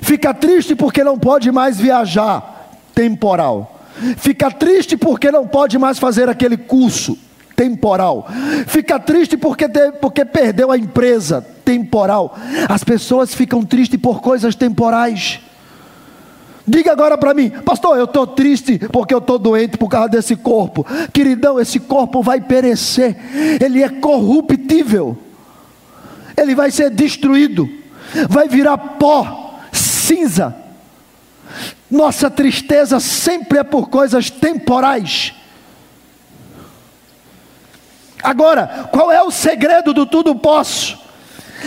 Fica 0.00 0.32
triste 0.32 0.74
porque 0.74 1.04
não 1.04 1.18
pode 1.18 1.50
mais 1.50 1.78
viajar 1.78 2.78
temporal. 2.94 3.71
Fica 4.16 4.50
triste 4.50 4.96
porque 4.96 5.30
não 5.30 5.46
pode 5.46 5.78
mais 5.78 5.98
fazer 5.98 6.28
aquele 6.28 6.56
curso 6.56 7.18
temporal. 7.54 8.26
Fica 8.66 8.98
triste 8.98 9.36
porque, 9.36 9.68
porque 10.00 10.24
perdeu 10.24 10.70
a 10.70 10.78
empresa 10.78 11.46
temporal. 11.64 12.36
As 12.68 12.82
pessoas 12.82 13.34
ficam 13.34 13.62
tristes 13.62 14.00
por 14.00 14.20
coisas 14.20 14.54
temporais. 14.54 15.40
Diga 16.66 16.92
agora 16.92 17.18
para 17.18 17.34
mim, 17.34 17.50
pastor, 17.50 17.96
eu 17.98 18.04
estou 18.04 18.26
triste 18.26 18.78
porque 18.90 19.12
eu 19.12 19.18
estou 19.18 19.38
doente 19.38 19.76
por 19.76 19.88
causa 19.88 20.08
desse 20.08 20.36
corpo. 20.36 20.86
Queridão, 21.12 21.58
esse 21.58 21.80
corpo 21.80 22.22
vai 22.22 22.40
perecer, 22.40 23.16
ele 23.60 23.82
é 23.82 23.88
corruptível, 23.88 25.18
ele 26.36 26.54
vai 26.54 26.70
ser 26.70 26.90
destruído, 26.90 27.68
vai 28.28 28.48
virar 28.48 28.78
pó, 28.78 29.58
cinza. 29.72 30.54
Nossa 31.92 32.30
tristeza 32.30 32.98
sempre 32.98 33.58
é 33.58 33.62
por 33.62 33.90
coisas 33.90 34.30
temporais. 34.30 35.34
Agora, 38.22 38.88
qual 38.90 39.12
é 39.12 39.22
o 39.22 39.30
segredo 39.30 39.92
do 39.92 40.06
tudo 40.06 40.34
posso? 40.34 40.98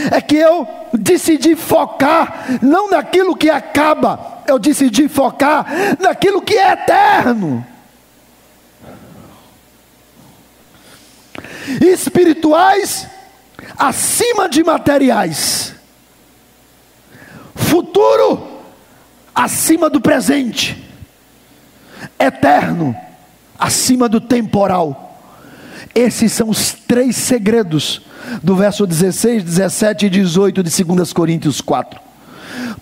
É 0.09 0.19
que 0.19 0.35
eu 0.35 0.67
decidi 0.91 1.55
focar 1.55 2.57
não 2.63 2.89
naquilo 2.89 3.35
que 3.38 3.51
acaba, 3.51 4.41
eu 4.47 4.57
decidi 4.57 5.07
focar 5.07 5.67
naquilo 5.99 6.41
que 6.41 6.55
é 6.55 6.71
eterno. 6.71 7.63
Espirituais 11.79 13.07
acima 13.77 14.49
de 14.49 14.63
materiais. 14.63 15.75
Futuro 17.53 18.55
acima 19.36 19.89
do 19.89 20.00
presente. 20.00 20.82
Eterno 22.17 22.95
acima 23.60 24.08
do 24.08 24.21
temporal. 24.21 25.19
Esses 25.93 26.32
são 26.32 26.50
os 26.50 26.71
três 26.71 27.15
segredos 27.15 28.02
do 28.41 28.56
verso 28.56 28.88
16, 28.88 29.43
17 29.43 30.06
e 30.06 30.10
18 30.10 30.63
de 30.63 30.84
2 30.84 31.13
Coríntios 31.13 31.62
4. 31.62 32.00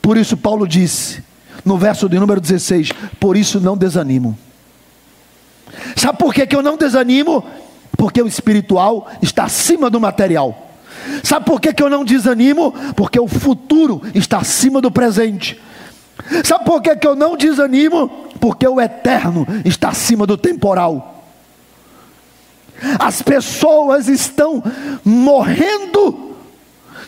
Por 0.01 0.17
isso, 0.17 0.37
Paulo 0.37 0.67
disse, 0.67 1.23
no 1.63 1.77
verso 1.77 2.09
de 2.09 2.19
número 2.19 2.41
16: 2.41 2.91
Por 3.19 3.37
isso 3.37 3.59
não 3.59 3.77
desanimo. 3.77 4.37
Sabe 5.95 6.17
por 6.17 6.33
que, 6.33 6.47
eu 6.55 6.61
não 6.61 6.77
desanimo? 6.77 7.43
Porque 7.97 8.21
o 8.21 8.27
espiritual 8.27 9.09
está 9.21 9.45
acima 9.45 9.89
do 9.89 9.99
material. 9.99 10.71
Sabe 11.23 11.45
por 11.45 11.59
que 11.59 11.73
eu 11.81 11.89
não 11.89 12.05
desanimo? 12.05 12.73
Porque 12.95 13.19
o 13.19 13.27
futuro 13.27 14.01
está 14.13 14.39
acima 14.39 14.81
do 14.81 14.91
presente. 14.91 15.59
Sabe 16.43 16.65
por 16.65 16.81
que, 16.81 16.95
que 16.95 17.07
eu 17.07 17.15
não 17.15 17.35
desanimo? 17.35 18.09
Porque 18.39 18.67
o 18.67 18.79
eterno 18.79 19.45
está 19.65 19.89
acima 19.89 20.25
do 20.25 20.37
temporal. 20.37 21.23
As 22.99 23.21
pessoas 23.21 24.07
estão 24.07 24.63
morrendo 25.03 26.35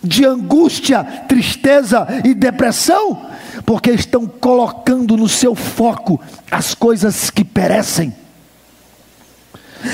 de 0.04 0.26
angústia, 0.26 1.04
tristeza 1.28 2.08
e 2.24 2.34
depressão, 2.34 3.30
porque 3.66 3.92
estão 3.92 4.28
colocando 4.28 5.18
no 5.18 5.28
seu 5.28 5.56
foco 5.56 6.20
as 6.50 6.76
coisas 6.76 7.30
que 7.30 7.44
perecem. 7.44 8.14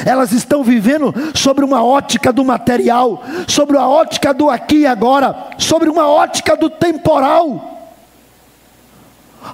Elas 0.06 0.32
estão 0.32 0.64
vivendo 0.64 1.14
sobre 1.34 1.66
uma 1.66 1.84
ótica 1.84 2.32
do 2.32 2.46
material, 2.46 3.24
sobre 3.48 3.76
uma 3.78 3.90
ótica 3.90 4.34
do 4.34 4.50
aqui 4.50 4.80
e 4.80 4.86
agora, 4.86 5.50
sobre 5.58 5.90
uma 5.90 6.08
ótica 6.08 6.56
do 6.56 6.70
temporal. 6.70 7.71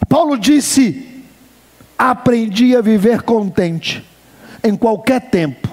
Paulo 0.08 0.38
disse: 0.38 1.24
Aprendi 1.98 2.76
a 2.76 2.82
viver 2.82 3.24
contente 3.24 4.06
em 4.63 4.76
qualquer 4.76 5.22
tempo, 5.30 5.70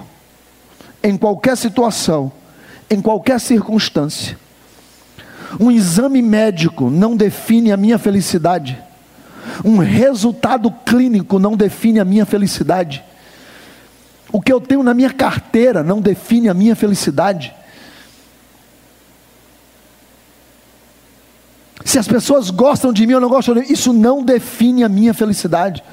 em 1.03 1.17
qualquer 1.17 1.55
situação, 1.55 2.31
em 2.89 3.01
qualquer 3.01 3.39
circunstância. 3.39 4.37
Um 5.59 5.71
exame 5.71 6.21
médico 6.21 6.89
não 6.89 7.15
define 7.15 7.71
a 7.71 7.77
minha 7.77 7.97
felicidade. 7.97 8.77
Um 9.63 9.77
resultado 9.77 10.71
clínico 10.85 11.39
não 11.39 11.55
define 11.55 11.99
a 11.99 12.05
minha 12.05 12.25
felicidade. 12.25 13.03
O 14.31 14.41
que 14.41 14.51
eu 14.51 14.59
tenho 14.59 14.83
na 14.83 14.93
minha 14.93 15.11
carteira 15.11 15.81
não 15.83 16.01
define 16.01 16.49
a 16.49 16.53
minha 16.53 16.75
felicidade. 16.75 17.53
Se 21.85 21.99
as 21.99 22.07
pessoas 22.07 22.49
gostam 22.49 22.91
de 22.91 23.05
mim 23.05 23.13
ou 23.13 23.21
não 23.21 23.29
gostam 23.29 23.53
de 23.53 23.61
mim, 23.61 23.67
isso 23.69 23.93
não 23.93 24.23
define 24.23 24.83
a 24.83 24.89
minha 24.89 25.13
felicidade. 25.13 25.83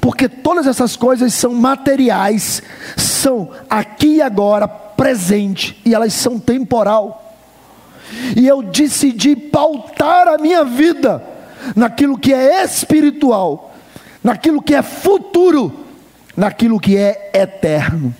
Porque 0.00 0.26
todas 0.26 0.66
essas 0.66 0.96
coisas 0.96 1.34
são 1.34 1.52
materiais, 1.54 2.62
são 2.96 3.50
aqui 3.68 4.16
e 4.16 4.22
agora, 4.22 4.66
presente, 4.66 5.78
e 5.84 5.94
elas 5.94 6.14
são 6.14 6.38
temporal. 6.38 7.36
E 8.34 8.48
eu 8.48 8.62
decidi 8.62 9.36
pautar 9.36 10.26
a 10.26 10.38
minha 10.38 10.64
vida 10.64 11.22
naquilo 11.76 12.16
que 12.16 12.32
é 12.32 12.64
espiritual, 12.64 13.74
naquilo 14.24 14.62
que 14.62 14.74
é 14.74 14.80
futuro, 14.80 15.84
naquilo 16.34 16.80
que 16.80 16.96
é 16.96 17.30
eterno. 17.34 18.14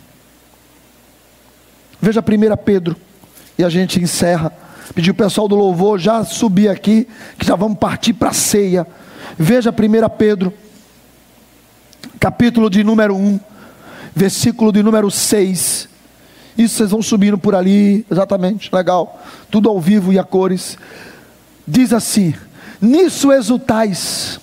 Veja 1.99 2.21
1 2.21 2.57
Pedro, 2.63 2.95
e 3.57 3.65
a 3.65 3.71
gente 3.71 3.99
encerra. 3.99 4.62
Pedir 4.95 5.11
o 5.11 5.15
pessoal 5.15 5.49
do 5.49 5.55
louvor 5.55 5.99
já 5.99 6.25
subir 6.25 6.69
aqui, 6.69 7.09
que 7.39 7.47
já 7.47 7.57
vamos 7.57 7.79
partir 7.79 8.13
para 8.13 8.31
a 8.31 8.35
ceia. 8.35 8.87
Veja 9.39 9.71
1 9.71 10.09
Pedro, 10.17 10.53
capítulo 12.21 12.69
de 12.69 12.85
número 12.85 13.17
1, 13.17 13.41
versículo 14.15 14.71
de 14.71 14.83
número 14.83 15.11
6. 15.11 15.89
Isso 16.59 16.77
vocês 16.77 16.91
vão 16.91 17.01
subindo 17.01 17.39
por 17.39 17.55
ali, 17.55 18.05
exatamente, 18.11 18.75
legal. 18.75 19.23
Tudo 19.51 19.69
ao 19.71 19.81
vivo 19.81 20.13
e 20.13 20.19
a 20.19 20.25
cores. 20.25 20.77
Diz 21.67 21.93
assim: 21.93 22.35
Nisso 22.81 23.33
exultais, 23.33 24.39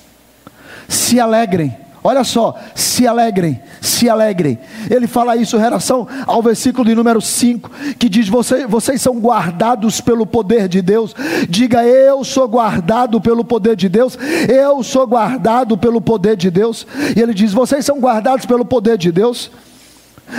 se 0.88 1.20
alegrem 1.20 1.76
Olha 2.04 2.24
só, 2.24 2.56
se 2.74 3.06
alegrem, 3.06 3.62
se 3.82 4.10
alegrem. 4.10 4.58
Ele 4.90 5.06
fala 5.06 5.36
isso 5.36 5.58
em 5.58 5.60
relação 5.60 6.08
ao 6.26 6.42
versículo 6.42 6.86
de 6.86 6.96
número 6.96 7.20
5, 7.20 7.70
que 7.98 8.08
diz: 8.08 8.30
Você, 8.30 8.66
Vocês 8.66 9.02
são 9.02 9.20
guardados 9.20 10.00
pelo 10.00 10.26
poder 10.26 10.70
de 10.70 10.82
Deus. 10.82 11.14
Diga, 11.50 11.84
eu 11.84 12.24
sou 12.24 12.48
guardado 12.48 13.20
pelo 13.20 13.44
poder 13.44 13.76
de 13.76 13.90
Deus. 13.90 14.18
Eu 14.48 14.82
sou 14.82 15.06
guardado 15.06 15.78
pelo 15.78 16.00
poder 16.00 16.38
de 16.38 16.50
Deus. 16.50 16.88
E 17.16 17.22
ele 17.22 17.34
diz: 17.34 17.52
Vocês 17.52 17.86
são 17.86 18.00
guardados 18.00 18.46
pelo 18.46 18.64
poder 18.64 18.98
de 18.98 19.12
Deus, 19.12 19.52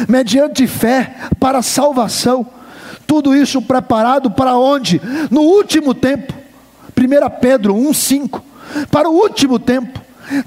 mediante 0.08 0.66
fé 0.66 1.14
para 1.38 1.60
salvação. 1.60 2.46
Tudo 3.06 3.36
isso 3.36 3.60
preparado 3.60 4.30
para 4.30 4.56
onde? 4.56 5.00
No 5.30 5.42
último 5.42 5.92
tempo. 5.92 6.32
1 6.96 7.40
Pedro 7.40 7.74
1,5. 7.74 8.40
Para 8.90 9.08
o 9.08 9.14
último 9.14 9.58
tempo 9.58 10.00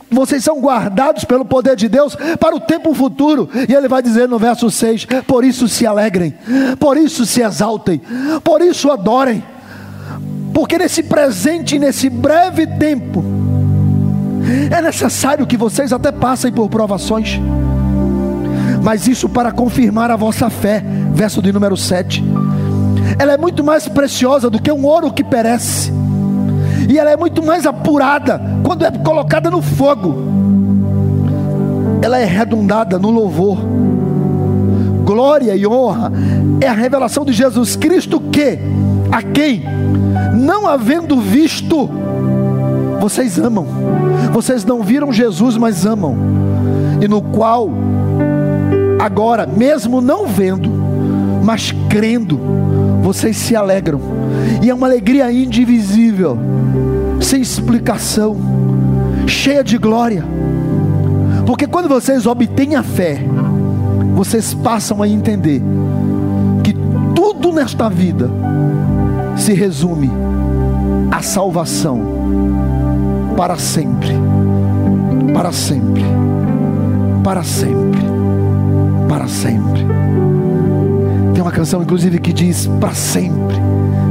vocês 0.09 0.43
são 0.43 0.59
guardados 0.59 1.23
pelo 1.23 1.45
poder 1.45 1.75
de 1.75 1.89
Deus 1.89 2.15
para 2.39 2.55
o 2.55 2.59
tempo 2.59 2.93
futuro. 2.93 3.49
E 3.67 3.73
ele 3.73 3.87
vai 3.87 4.01
dizer 4.01 4.27
no 4.27 4.39
verso 4.39 4.69
6: 4.69 5.05
Por 5.27 5.43
isso 5.43 5.67
se 5.67 5.85
alegrem, 5.85 6.33
por 6.79 6.97
isso 6.97 7.25
se 7.25 7.41
exaltem, 7.41 8.01
por 8.43 8.61
isso 8.61 8.91
adorem. 8.91 9.43
Porque 10.53 10.77
nesse 10.77 11.03
presente, 11.03 11.79
nesse 11.79 12.09
breve 12.09 12.67
tempo, 12.67 13.23
é 14.71 14.81
necessário 14.81 15.47
que 15.47 15.57
vocês 15.57 15.91
até 15.91 16.11
passem 16.11 16.51
por 16.51 16.69
provações, 16.69 17.39
mas 18.83 19.07
isso 19.07 19.27
para 19.27 19.51
confirmar 19.51 20.11
a 20.11 20.15
vossa 20.15 20.49
fé. 20.49 20.83
Verso 21.13 21.41
de 21.41 21.51
número 21.51 21.77
7. 21.77 22.23
Ela 23.19 23.33
é 23.33 23.37
muito 23.37 23.63
mais 23.63 23.87
preciosa 23.87 24.49
do 24.49 24.61
que 24.61 24.71
um 24.71 24.85
ouro 24.85 25.11
que 25.11 25.23
perece 25.23 25.91
e 26.89 26.97
ela 26.97 27.11
é 27.11 27.17
muito 27.17 27.43
mais 27.43 27.65
apurada 27.65 28.41
quando 28.63 28.85
é 28.85 28.91
colocada 28.91 29.49
no 29.49 29.61
fogo. 29.61 30.15
Ela 32.01 32.19
é 32.19 32.25
redundada 32.25 32.99
no 32.99 33.09
louvor. 33.09 33.57
Glória 35.05 35.55
e 35.55 35.65
honra 35.65 36.11
é 36.61 36.67
a 36.67 36.73
revelação 36.73 37.25
de 37.25 37.33
Jesus 37.33 37.75
Cristo 37.75 38.19
que 38.19 38.59
a 39.11 39.21
quem 39.21 39.63
não 40.33 40.67
havendo 40.67 41.19
visto 41.19 41.89
vocês 42.99 43.37
amam. 43.37 43.67
Vocês 44.31 44.63
não 44.63 44.81
viram 44.81 45.11
Jesus, 45.11 45.57
mas 45.57 45.85
amam. 45.85 46.15
E 47.01 47.07
no 47.07 47.21
qual 47.21 47.69
agora, 48.99 49.45
mesmo 49.45 49.99
não 49.99 50.25
vendo, 50.25 50.69
mas 51.43 51.73
crendo, 51.89 52.39
vocês 53.01 53.35
se 53.35 53.57
alegram. 53.57 53.99
E 54.61 54.69
é 54.69 54.73
uma 54.73 54.87
alegria 54.87 55.29
indivisível 55.29 56.37
sem 57.23 57.41
explicação, 57.41 58.37
cheia 59.25 59.63
de 59.63 59.77
glória. 59.77 60.23
Porque 61.45 61.65
quando 61.65 61.87
vocês 61.87 62.25
obtêm 62.25 62.75
a 62.75 62.83
fé, 62.83 63.23
vocês 64.13 64.53
passam 64.53 65.01
a 65.01 65.07
entender 65.07 65.61
que 66.63 66.75
tudo 67.15 67.51
nesta 67.51 67.89
vida 67.89 68.29
se 69.37 69.53
resume 69.53 70.11
à 71.11 71.21
salvação 71.21 72.01
para 73.37 73.57
sempre, 73.57 74.11
para 75.33 75.51
sempre, 75.51 76.03
para 77.23 77.43
sempre, 77.43 78.01
para 79.07 79.27
sempre. 79.27 79.85
Tem 81.33 81.41
uma 81.41 81.51
canção 81.51 81.81
inclusive 81.81 82.19
que 82.19 82.33
diz 82.33 82.67
para 82.79 82.93
sempre, 82.93 83.55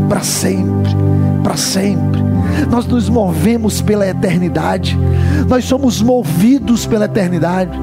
para 0.09 0.20
sempre, 0.22 0.96
para 1.42 1.57
sempre. 1.57 2.32
Nós 2.70 2.87
nos 2.87 3.09
movemos 3.09 3.81
pela 3.81 4.07
eternidade. 4.07 4.98
Nós 5.48 5.64
somos 5.64 6.01
movidos 6.01 6.87
pela 6.87 7.05
eternidade. 7.05 7.79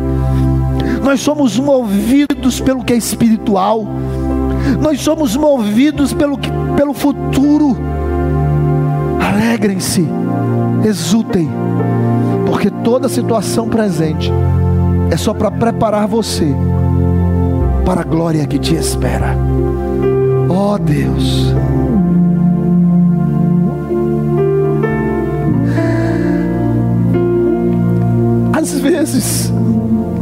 Nós 1.03 1.21
somos 1.21 1.57
movidos 1.57 2.59
pelo 2.59 2.83
que 2.83 2.93
é 2.93 2.97
espiritual. 2.97 3.85
Nós 4.81 5.01
somos 5.01 5.35
movidos 5.35 6.13
pelo, 6.13 6.37
que, 6.37 6.49
pelo 6.75 6.93
futuro. 6.93 7.77
Alegrem-se, 9.19 10.07
exultem, 10.85 11.49
porque 12.45 12.69
toda 12.69 13.09
situação 13.09 13.69
presente 13.69 14.31
é 15.11 15.17
só 15.17 15.33
para 15.33 15.51
preparar 15.51 16.07
você 16.07 16.53
para 17.85 18.01
a 18.01 18.03
glória 18.03 18.45
que 18.45 18.59
te 18.59 18.75
espera. 18.75 19.35
Ó 20.49 20.75
oh 20.75 20.77
Deus. 20.77 21.53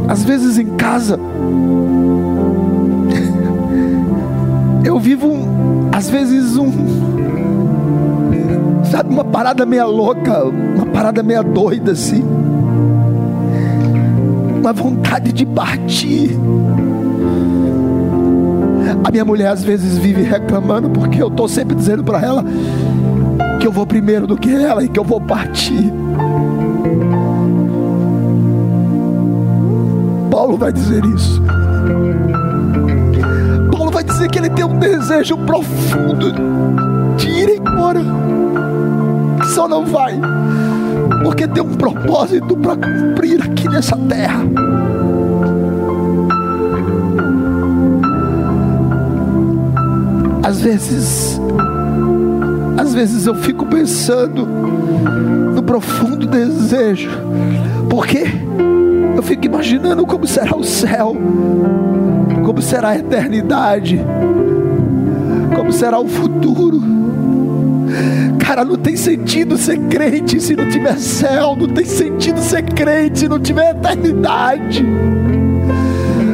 Às 0.08 0.24
vezes 0.24 0.58
em 0.58 0.68
casa, 0.68 1.20
eu 4.82 4.98
vivo, 4.98 5.36
às 5.92 6.08
vezes, 6.08 6.56
um, 6.56 6.72
sabe, 8.90 9.12
uma 9.12 9.24
parada 9.24 9.66
meia 9.66 9.84
louca, 9.84 10.44
uma 10.44 10.86
parada 10.86 11.22
meia 11.22 11.42
doida 11.42 11.92
assim, 11.92 12.24
uma 14.58 14.72
vontade 14.72 15.30
de 15.30 15.44
partir. 15.44 16.36
A 19.04 19.10
minha 19.10 19.24
mulher 19.24 19.48
às 19.48 19.62
vezes 19.62 19.98
vive 19.98 20.22
reclamando 20.22 20.88
porque 20.88 21.22
eu 21.22 21.28
estou 21.28 21.46
sempre 21.46 21.76
dizendo 21.76 22.02
para 22.02 22.20
ela 22.20 22.44
que 23.60 23.66
eu 23.66 23.72
vou 23.72 23.86
primeiro 23.86 24.26
do 24.26 24.36
que 24.36 24.50
ela 24.50 24.82
e 24.82 24.88
que 24.88 24.98
eu 24.98 25.04
vou 25.04 25.20
partir. 25.20 25.92
Paulo 30.48 30.56
vai 30.60 30.72
dizer 30.72 31.04
isso. 31.04 31.42
Paulo 33.70 33.90
vai 33.90 34.02
dizer 34.02 34.30
que 34.30 34.38
ele 34.38 34.48
tem 34.48 34.64
um 34.64 34.78
desejo 34.78 35.36
profundo 35.36 36.32
de 37.18 37.28
ir 37.28 37.58
embora. 37.58 38.00
Só 39.54 39.68
não 39.68 39.84
vai, 39.84 40.18
porque 41.22 41.46
tem 41.46 41.62
um 41.62 41.74
propósito 41.74 42.56
para 42.56 42.76
cumprir 42.76 43.42
aqui 43.42 43.68
nessa 43.68 43.94
terra. 43.94 44.40
Às 50.42 50.62
vezes, 50.62 51.38
às 52.78 52.94
vezes 52.94 53.26
eu 53.26 53.34
fico 53.34 53.66
pensando 53.66 54.46
no 54.46 55.62
profundo 55.62 56.26
desejo, 56.26 57.10
porque 57.90 58.24
eu 59.18 59.22
fico 59.22 59.46
imaginando 59.46 60.06
como 60.06 60.28
será 60.28 60.56
o 60.56 60.62
céu, 60.62 61.16
como 62.44 62.62
será 62.62 62.90
a 62.90 62.98
eternidade, 62.98 64.00
como 65.56 65.72
será 65.72 65.98
o 65.98 66.06
futuro. 66.06 66.80
Cara, 68.38 68.64
não 68.64 68.76
tem 68.76 68.96
sentido 68.96 69.58
ser 69.58 69.76
crente 69.88 70.40
se 70.40 70.54
não 70.54 70.68
tiver 70.70 70.96
céu, 70.98 71.56
não 71.56 71.66
tem 71.66 71.84
sentido 71.84 72.38
ser 72.38 72.62
crente 72.62 73.18
se 73.18 73.28
não 73.28 73.40
tiver 73.40 73.72
eternidade. 73.72 74.86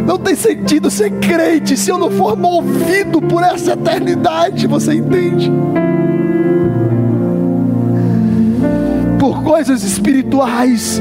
Não 0.07 0.18
tem 0.18 0.35
sentido 0.35 0.91
ser 0.91 1.11
crente 1.20 1.78
se 1.78 1.89
eu 1.89 1.97
não 1.97 2.11
for 2.11 2.37
movido 2.37 3.22
por 3.22 3.43
essa 3.43 3.72
eternidade, 3.72 4.66
você 4.66 4.93
entende? 4.93 5.51
Por 9.18 9.43
coisas 9.43 9.82
espirituais 9.82 11.01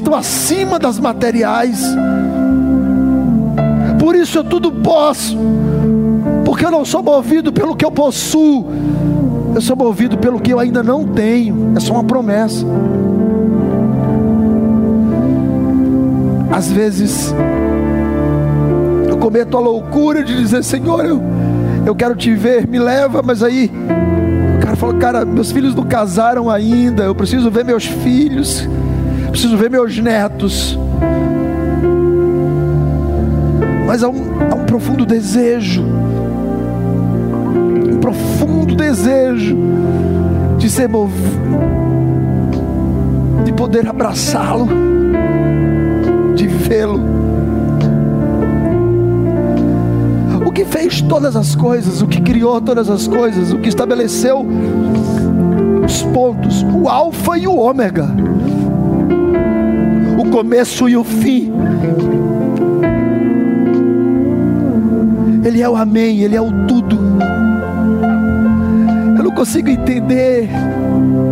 estão 0.00 0.14
acima 0.14 0.78
das 0.78 0.98
materiais. 0.98 1.84
Por 3.98 4.16
isso 4.16 4.38
eu 4.38 4.44
tudo 4.44 4.72
posso, 4.72 5.36
porque 6.44 6.64
eu 6.64 6.70
não 6.70 6.84
sou 6.84 7.02
movido 7.02 7.52
pelo 7.52 7.76
que 7.76 7.84
eu 7.84 7.92
possuo, 7.92 8.66
Eu 9.54 9.60
sou 9.60 9.76
movido 9.76 10.16
pelo 10.16 10.40
que 10.40 10.52
eu 10.52 10.60
ainda 10.60 10.82
não 10.82 11.04
tenho. 11.04 11.72
É 11.76 11.80
só 11.80 11.94
uma 11.94 12.04
promessa. 12.04 12.64
Às 16.50 16.70
vezes 16.70 17.34
eu 19.08 19.16
cometo 19.18 19.56
a 19.56 19.60
loucura 19.60 20.22
de 20.22 20.36
dizer, 20.36 20.62
Senhor, 20.62 21.04
eu, 21.04 21.20
eu 21.84 21.94
quero 21.94 22.14
te 22.14 22.32
ver, 22.34 22.66
me 22.66 22.78
leva, 22.78 23.22
mas 23.22 23.42
aí 23.42 23.70
o 24.56 24.62
cara 24.62 24.76
fala, 24.76 24.94
cara, 24.94 25.24
meus 25.24 25.50
filhos 25.50 25.74
não 25.74 25.84
casaram 25.84 26.48
ainda, 26.48 27.04
eu 27.04 27.14
preciso 27.14 27.50
ver 27.50 27.64
meus 27.64 27.86
filhos, 27.86 28.68
preciso 29.30 29.56
ver 29.56 29.70
meus 29.70 29.96
netos. 29.98 30.78
Mas 33.86 34.02
há 34.02 34.08
um, 34.08 34.22
há 34.50 34.54
um 34.54 34.64
profundo 34.64 35.04
desejo, 35.04 35.82
um 37.92 37.98
profundo 38.00 38.76
desejo 38.76 39.56
de 40.58 40.70
ser 40.70 40.88
movido, 40.88 41.40
de 43.44 43.52
poder 43.52 43.88
abraçá-lo, 43.88 44.68
de 46.36 46.46
vê-lo. 46.46 47.00
O 50.46 50.52
que 50.52 50.64
fez 50.64 51.00
todas 51.00 51.34
as 51.34 51.54
coisas, 51.54 52.00
o 52.02 52.06
que 52.06 52.20
criou 52.20 52.60
todas 52.60 52.88
as 52.88 53.08
coisas, 53.08 53.52
o 53.52 53.58
que 53.58 53.68
estabeleceu 53.68 54.46
os 55.84 56.02
pontos, 56.02 56.64
o 56.72 56.88
Alfa 56.88 57.36
e 57.36 57.48
o 57.48 57.56
Ômega, 57.56 58.08
começo 60.30 60.88
e 60.88 60.96
o 60.96 61.04
fim. 61.04 61.52
Ele 65.44 65.60
é 65.60 65.68
o 65.68 65.76
Amém, 65.76 66.20
Ele 66.20 66.36
é 66.36 66.40
o 66.40 66.66
tudo. 66.66 66.98
Eu 69.16 69.24
não 69.24 69.30
consigo 69.32 69.68
entender, 69.68 70.48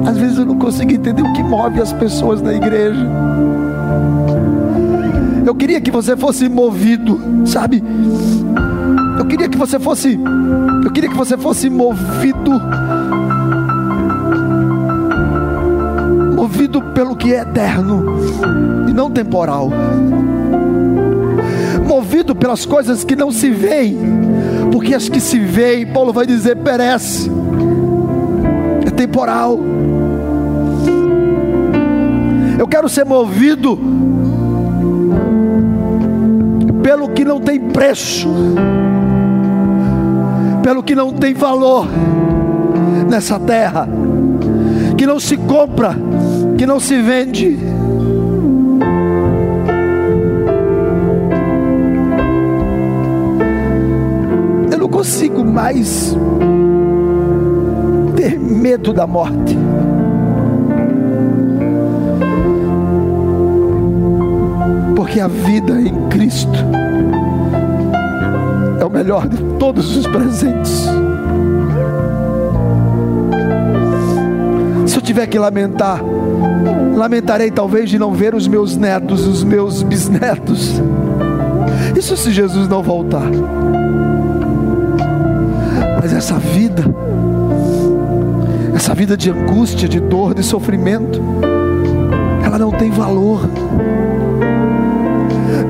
às 0.07 0.19
vezes 0.19 0.39
eu 0.39 0.45
não 0.45 0.59
consigo 0.59 0.93
entender 0.93 1.23
o 1.23 1.33
que 1.33 1.43
move 1.43 1.81
as 1.81 1.93
pessoas 1.93 2.43
na 2.43 2.53
igreja. 2.53 3.07
Eu 5.47 5.55
queria 5.55 5.81
que 5.81 5.91
você 5.91 6.17
fosse 6.17 6.49
movido, 6.49 7.19
sabe? 7.47 7.83
Eu 9.19 9.25
queria 9.25 9.49
que 9.49 9.57
você 9.57 9.79
fosse, 9.79 10.19
eu 10.85 10.91
queria 10.91 11.09
que 11.09 11.17
você 11.17 11.37
fosse 11.37 11.71
movido, 11.71 12.61
movido 16.59 16.83
pelo 16.93 17.15
que 17.15 17.33
é 17.33 17.43
eterno 17.43 18.05
e 18.89 18.93
não 18.93 19.09
temporal. 19.09 19.71
Movido 21.87 22.35
pelas 22.35 22.67
coisas 22.67 23.05
que 23.05 23.15
não 23.15 23.31
se 23.31 23.49
veem, 23.49 23.97
porque 24.73 24.93
as 24.93 25.09
que 25.09 25.21
se 25.21 25.39
veem, 25.39 25.87
Paulo 25.87 26.13
vai 26.13 26.27
dizer, 26.27 26.57
perece, 26.57 27.31
é 28.85 28.91
temporal. 28.91 29.57
Eu 32.59 32.67
quero 32.67 32.89
ser 32.89 33.05
movido 33.05 33.79
pelo 36.83 37.09
que 37.11 37.25
não 37.25 37.39
tem 37.39 37.61
preço, 37.61 38.29
pelo 40.65 40.83
que 40.83 40.97
não 40.97 41.13
tem 41.13 41.35
valor 41.35 41.87
nessa 43.09 43.39
terra, 43.39 43.89
que 44.99 45.07
não 45.07 45.19
se 45.19 45.37
compra, 45.39 45.97
que 46.59 46.67
não 46.67 46.79
se 46.79 47.01
vende 47.01 47.59
consigo 54.99 55.45
mais 55.45 56.13
ter 58.17 58.37
medo 58.37 58.93
da 58.93 59.07
morte. 59.07 59.57
Porque 64.97 65.21
a 65.21 65.29
vida 65.29 65.81
em 65.81 66.09
Cristo 66.09 66.59
é 68.81 68.85
o 68.85 68.91
melhor 68.91 69.29
de 69.29 69.41
todos 69.59 69.97
os 69.97 70.07
presentes. 70.09 70.89
Tiver 75.09 75.27
que 75.27 75.39
lamentar, 75.39 76.03
lamentarei 76.95 77.51
talvez 77.51 77.89
de 77.89 77.99
não 77.99 78.13
ver 78.13 78.35
os 78.35 78.47
meus 78.47 78.77
netos, 78.77 79.27
os 79.27 79.43
meus 79.43 79.83
bisnetos. 79.83 80.83
Isso 81.97 82.15
se 82.15 82.31
Jesus 82.31 82.69
não 82.69 82.83
voltar. 82.83 83.31
Mas 85.99 86.13
essa 86.13 86.35
vida, 86.35 86.85
essa 88.75 88.95
vida 88.95 89.17
de 89.17 89.31
angústia, 89.31 89.89
de 89.89 89.99
dor, 89.99 90.35
de 90.35 90.43
sofrimento, 90.43 91.23
ela 92.45 92.59
não 92.59 92.71
tem 92.71 92.91
valor. 92.91 93.49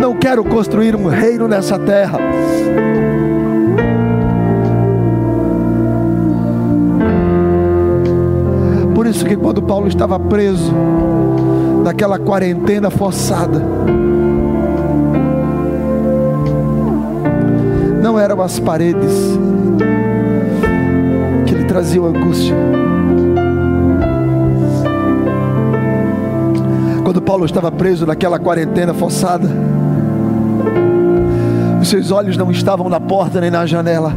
Não 0.01 0.17
quero 0.17 0.43
construir 0.43 0.97
um 0.97 1.07
reino 1.07 1.47
nessa 1.47 1.79
terra. 1.79 2.19
Isso 9.09 9.25
que 9.25 9.37
quando 9.37 9.63
Paulo 9.63 9.89
estava 9.89 10.19
preso, 10.19 10.73
naquela 11.83 12.19
quarentena 12.19 12.91
forçada, 12.91 13.63
não 18.03 18.19
eram 18.19 18.41
as 18.41 18.59
paredes, 18.59 19.39
traziam 21.69 22.07
angústia. 22.07 22.57
Quando 27.05 27.23
Paulo 27.23 27.45
estava 27.45 27.71
preso 27.71 28.07
naquela 28.07 28.39
quarentena 28.39 28.95
forçada, 28.95 29.49
os 31.81 31.89
seus 31.89 32.11
olhos 32.11 32.37
não 32.37 32.51
estavam 32.51 32.89
na 32.89 32.99
porta 32.99 33.41
nem 33.41 33.51
na 33.51 33.65
janela. 33.67 34.13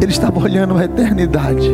Ele 0.00 0.10
estava 0.10 0.38
olhando 0.40 0.76
a 0.76 0.84
eternidade. 0.84 1.70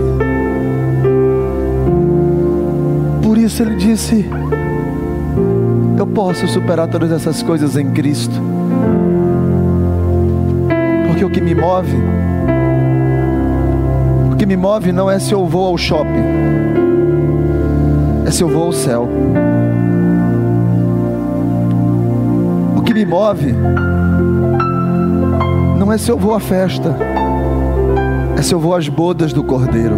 Por 3.23 3.39
isso 3.39 3.63
ele 3.63 3.77
disse: 3.77 4.29
Eu 5.99 6.07
posso 6.07 6.47
superar 6.49 6.89
todas 6.89 7.11
essas 7.13 7.43
coisas 7.43 7.77
em 7.77 7.91
Cristo 7.91 8.53
porque 11.23 11.25
o 11.25 11.31
que 11.31 11.41
me 11.41 11.55
move, 11.55 11.97
o 14.33 14.37
que 14.37 14.45
me 14.45 14.57
move 14.57 14.91
não 14.91 15.09
é 15.09 15.21
se 15.21 15.33
eu 15.33 15.47
vou 15.47 15.67
ao 15.69 15.79
shopping, 15.79 16.25
é 18.27 18.31
se 18.31 18.43
eu 18.43 18.49
vou 18.49 18.65
ao 18.65 18.73
céu. 18.73 19.09
O 22.77 22.83
que 22.83 22.93
me 22.93 23.05
move 23.05 23.55
não 25.79 25.93
é 25.93 25.99
se 25.99 26.11
eu 26.11 26.19
vou 26.19 26.35
à 26.35 26.41
festa, 26.41 26.97
é 28.43 28.45
se 28.45 28.53
eu 28.53 28.59
vou 28.59 28.75
às 28.75 28.89
bodas 28.89 29.33
do 29.33 29.45
Cordeiro. 29.45 29.97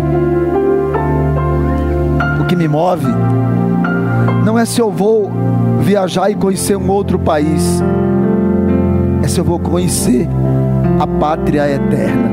O 2.42 2.45
que 2.45 2.55
me 2.55 2.68
move 2.68 3.07
não 4.45 4.59
é 4.59 4.66
se 4.66 4.82
eu 4.82 4.90
vou 4.90 5.32
viajar 5.80 6.28
e 6.28 6.34
conhecer 6.34 6.76
um 6.76 6.90
outro 6.90 7.18
país, 7.18 7.82
é 9.22 9.28
se 9.28 9.40
eu 9.40 9.45
vou 9.45 9.59
conhecer 9.59 10.28
a 11.01 11.07
pátria 11.07 11.70
eterna. 11.70 12.30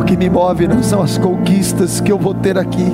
O 0.00 0.04
que 0.04 0.16
me 0.16 0.30
move 0.30 0.68
não 0.68 0.84
são 0.84 1.02
as 1.02 1.18
conquistas 1.18 2.00
que 2.00 2.12
eu 2.12 2.18
vou 2.18 2.32
ter 2.32 2.56
aqui, 2.56 2.92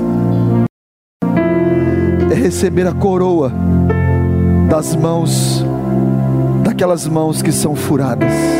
é 2.30 2.34
receber 2.34 2.86
a 2.86 2.92
coroa 2.92 3.52
das 4.70 4.96
mãos, 4.96 5.62
daquelas 6.64 7.06
mãos 7.06 7.42
que 7.42 7.52
são 7.52 7.74
furadas. 7.74 8.55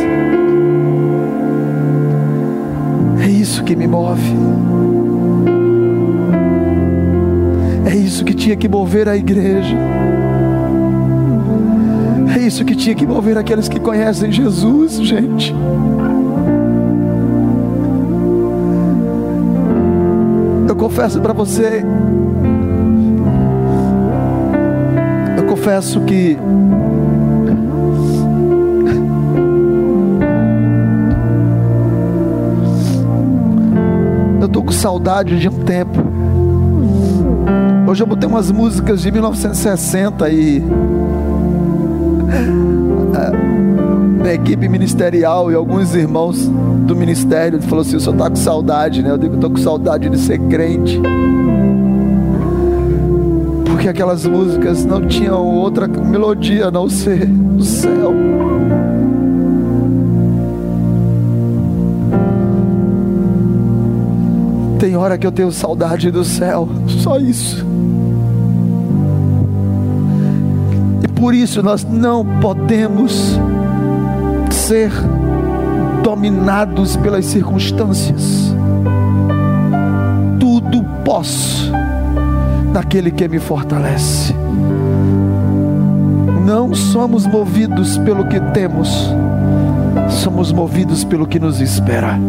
É 3.27 3.29
isso 3.29 3.63
que 3.63 3.75
me 3.75 3.85
move. 3.85 4.33
É 7.85 7.95
isso 7.95 8.23
que 8.25 8.33
tinha 8.33 8.55
que 8.55 8.67
mover 8.67 9.07
a 9.07 9.15
igreja 9.15 9.77
isso 12.47 12.63
que 12.63 12.75
tinha 12.75 12.95
que 12.95 13.05
mover 13.05 13.37
aqueles 13.37 13.67
que 13.67 13.79
conhecem 13.79 14.31
Jesus, 14.31 15.01
gente. 15.01 15.53
Eu 20.67 20.75
confesso 20.75 21.19
para 21.19 21.33
você, 21.33 21.83
eu 25.37 25.43
confesso 25.43 26.01
que 26.01 26.37
saudade 34.87 35.37
de 35.37 35.49
um 35.49 35.63
tempo. 35.65 36.01
Hoje 37.85 38.01
eu 38.01 38.07
botei 38.07 38.25
umas 38.25 38.49
músicas 38.49 39.01
de 39.01 39.11
1960 39.11 40.29
e 40.29 40.63
equipe 44.33 44.69
ministerial 44.69 45.51
e 45.51 45.55
alguns 45.55 45.93
irmãos 45.93 46.47
do 46.85 46.95
ministério 46.95 47.61
falou 47.63 47.81
assim: 47.81 47.97
o 47.97 47.99
senhor 47.99 48.13
está 48.13 48.29
com 48.29 48.35
saudade, 48.37 49.03
né? 49.03 49.11
Eu 49.11 49.17
digo, 49.17 49.35
estou 49.35 49.49
com 49.49 49.57
saudade 49.57 50.09
de 50.09 50.17
ser 50.17 50.39
crente. 50.47 51.01
Porque 53.65 53.89
aquelas 53.89 54.25
músicas 54.25 54.85
não 54.85 55.05
tinham 55.05 55.45
outra 55.45 55.85
melodia 55.85 56.67
a 56.67 56.71
não 56.71 56.89
ser 56.89 57.25
do 57.25 57.63
céu. 57.63 58.13
Tem 64.79 64.95
hora 64.95 65.17
que 65.17 65.25
eu 65.25 65.31
tenho 65.31 65.51
saudade 65.51 66.11
do 66.11 66.23
céu, 66.23 66.67
só 66.87 67.17
isso. 67.17 67.65
E 71.03 71.07
por 71.07 71.33
isso 71.33 71.63
nós 71.63 71.83
não 71.83 72.23
podemos 72.39 73.39
ser 74.51 74.91
dominados 76.03 76.95
pelas 76.95 77.25
circunstâncias. 77.25 78.53
Tudo 80.39 80.83
posso 81.03 81.71
naquele 82.71 83.09
que 83.09 83.27
me 83.27 83.39
fortalece. 83.39 84.35
Não 86.45 86.73
somos 86.75 87.25
movidos 87.25 87.97
pelo 87.97 88.25
que 88.27 88.39
temos, 88.53 89.09
somos 90.09 90.51
movidos 90.51 91.03
pelo 91.03 91.25
que 91.25 91.39
nos 91.39 91.59
espera. 91.59 92.19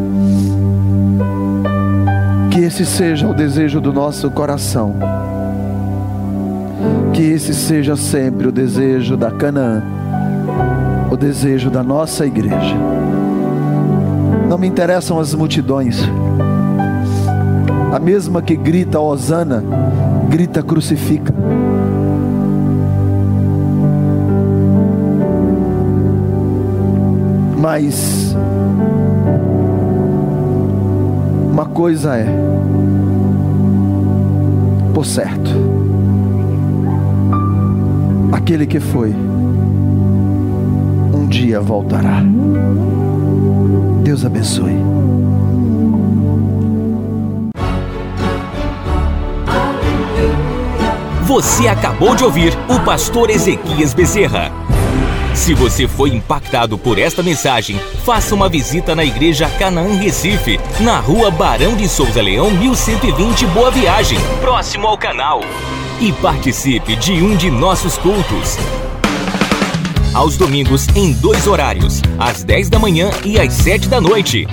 Que 2.59 2.65
esse 2.65 2.85
seja 2.85 3.29
o 3.29 3.33
desejo 3.33 3.81
do 3.81 3.93
nosso 3.93 4.29
coração. 4.33 4.97
Que 7.13 7.23
esse 7.23 7.55
seja 7.55 7.95
sempre 7.95 8.49
o 8.49 8.53
desejo 8.53 9.17
da 9.17 9.31
Canaã, 9.31 9.81
o 11.09 11.17
desejo 11.17 11.71
da 11.71 11.85
nossa 11.85 12.27
igreja. 12.27 12.75
Não 14.49 14.59
me 14.59 14.67
interessam 14.67 15.21
as 15.21 15.33
multidões. 15.35 16.01
A 17.93 18.01
mesma 18.01 18.43
que 18.43 18.57
grita 18.57 18.99
Osana, 18.99 19.63
grita 20.29 20.61
crucifica. 20.61 21.33
Mas 27.57 28.28
uma 31.59 31.67
coisa 31.67 32.17
é, 32.17 32.25
por 34.95 35.05
certo, 35.05 35.51
aquele 38.31 38.65
que 38.65 38.79
foi, 38.79 39.13
um 41.13 41.27
dia 41.27 41.61
voltará. 41.61 42.23
Deus 44.05 44.25
abençoe. 44.25 44.77
Você 51.25 51.67
acabou 51.67 52.15
de 52.15 52.23
ouvir 52.23 52.53
o 52.69 52.79
pastor 52.85 53.31
Ezequias 53.31 53.93
Bezerra. 53.93 54.53
Se 55.35 55.55
você 55.55 55.89
foi 55.89 56.11
impactado 56.11 56.79
por 56.79 57.01
esta 57.01 57.21
mensagem, 57.21 57.81
faça 58.09 58.35
uma 58.35 58.49
visita 58.49 58.95
na 58.95 59.05
Igreja 59.05 59.51
Canaã 59.59 59.95
Recife, 59.99 60.59
na 60.81 60.99
rua 60.99 61.31
Barão 61.31 61.77
de 61.77 61.87
Souza 61.87 62.23
Leão, 62.23 62.51
1120 62.51 63.47
Boa 63.49 63.71
Viagem, 63.71 64.19
próximo 64.41 64.87
ao 64.87 64.97
canal. 64.97 65.43
E 66.01 66.11
participe 66.15 66.97
de 66.97 67.13
um 67.23 67.37
de 67.37 67.51
nossos 67.51 67.99
cultos. 67.99 68.57
Aos 70.15 70.39
domingos, 70.39 70.89
em 70.97 71.13
dois 71.13 71.47
horários, 71.47 72.01
às 72.19 72.43
10 72.43 72.71
da 72.71 72.79
manhã 72.79 73.11
e 73.27 73.39
às 73.39 73.53
7 73.53 73.91
da 73.91 74.01
noite. 74.01 74.49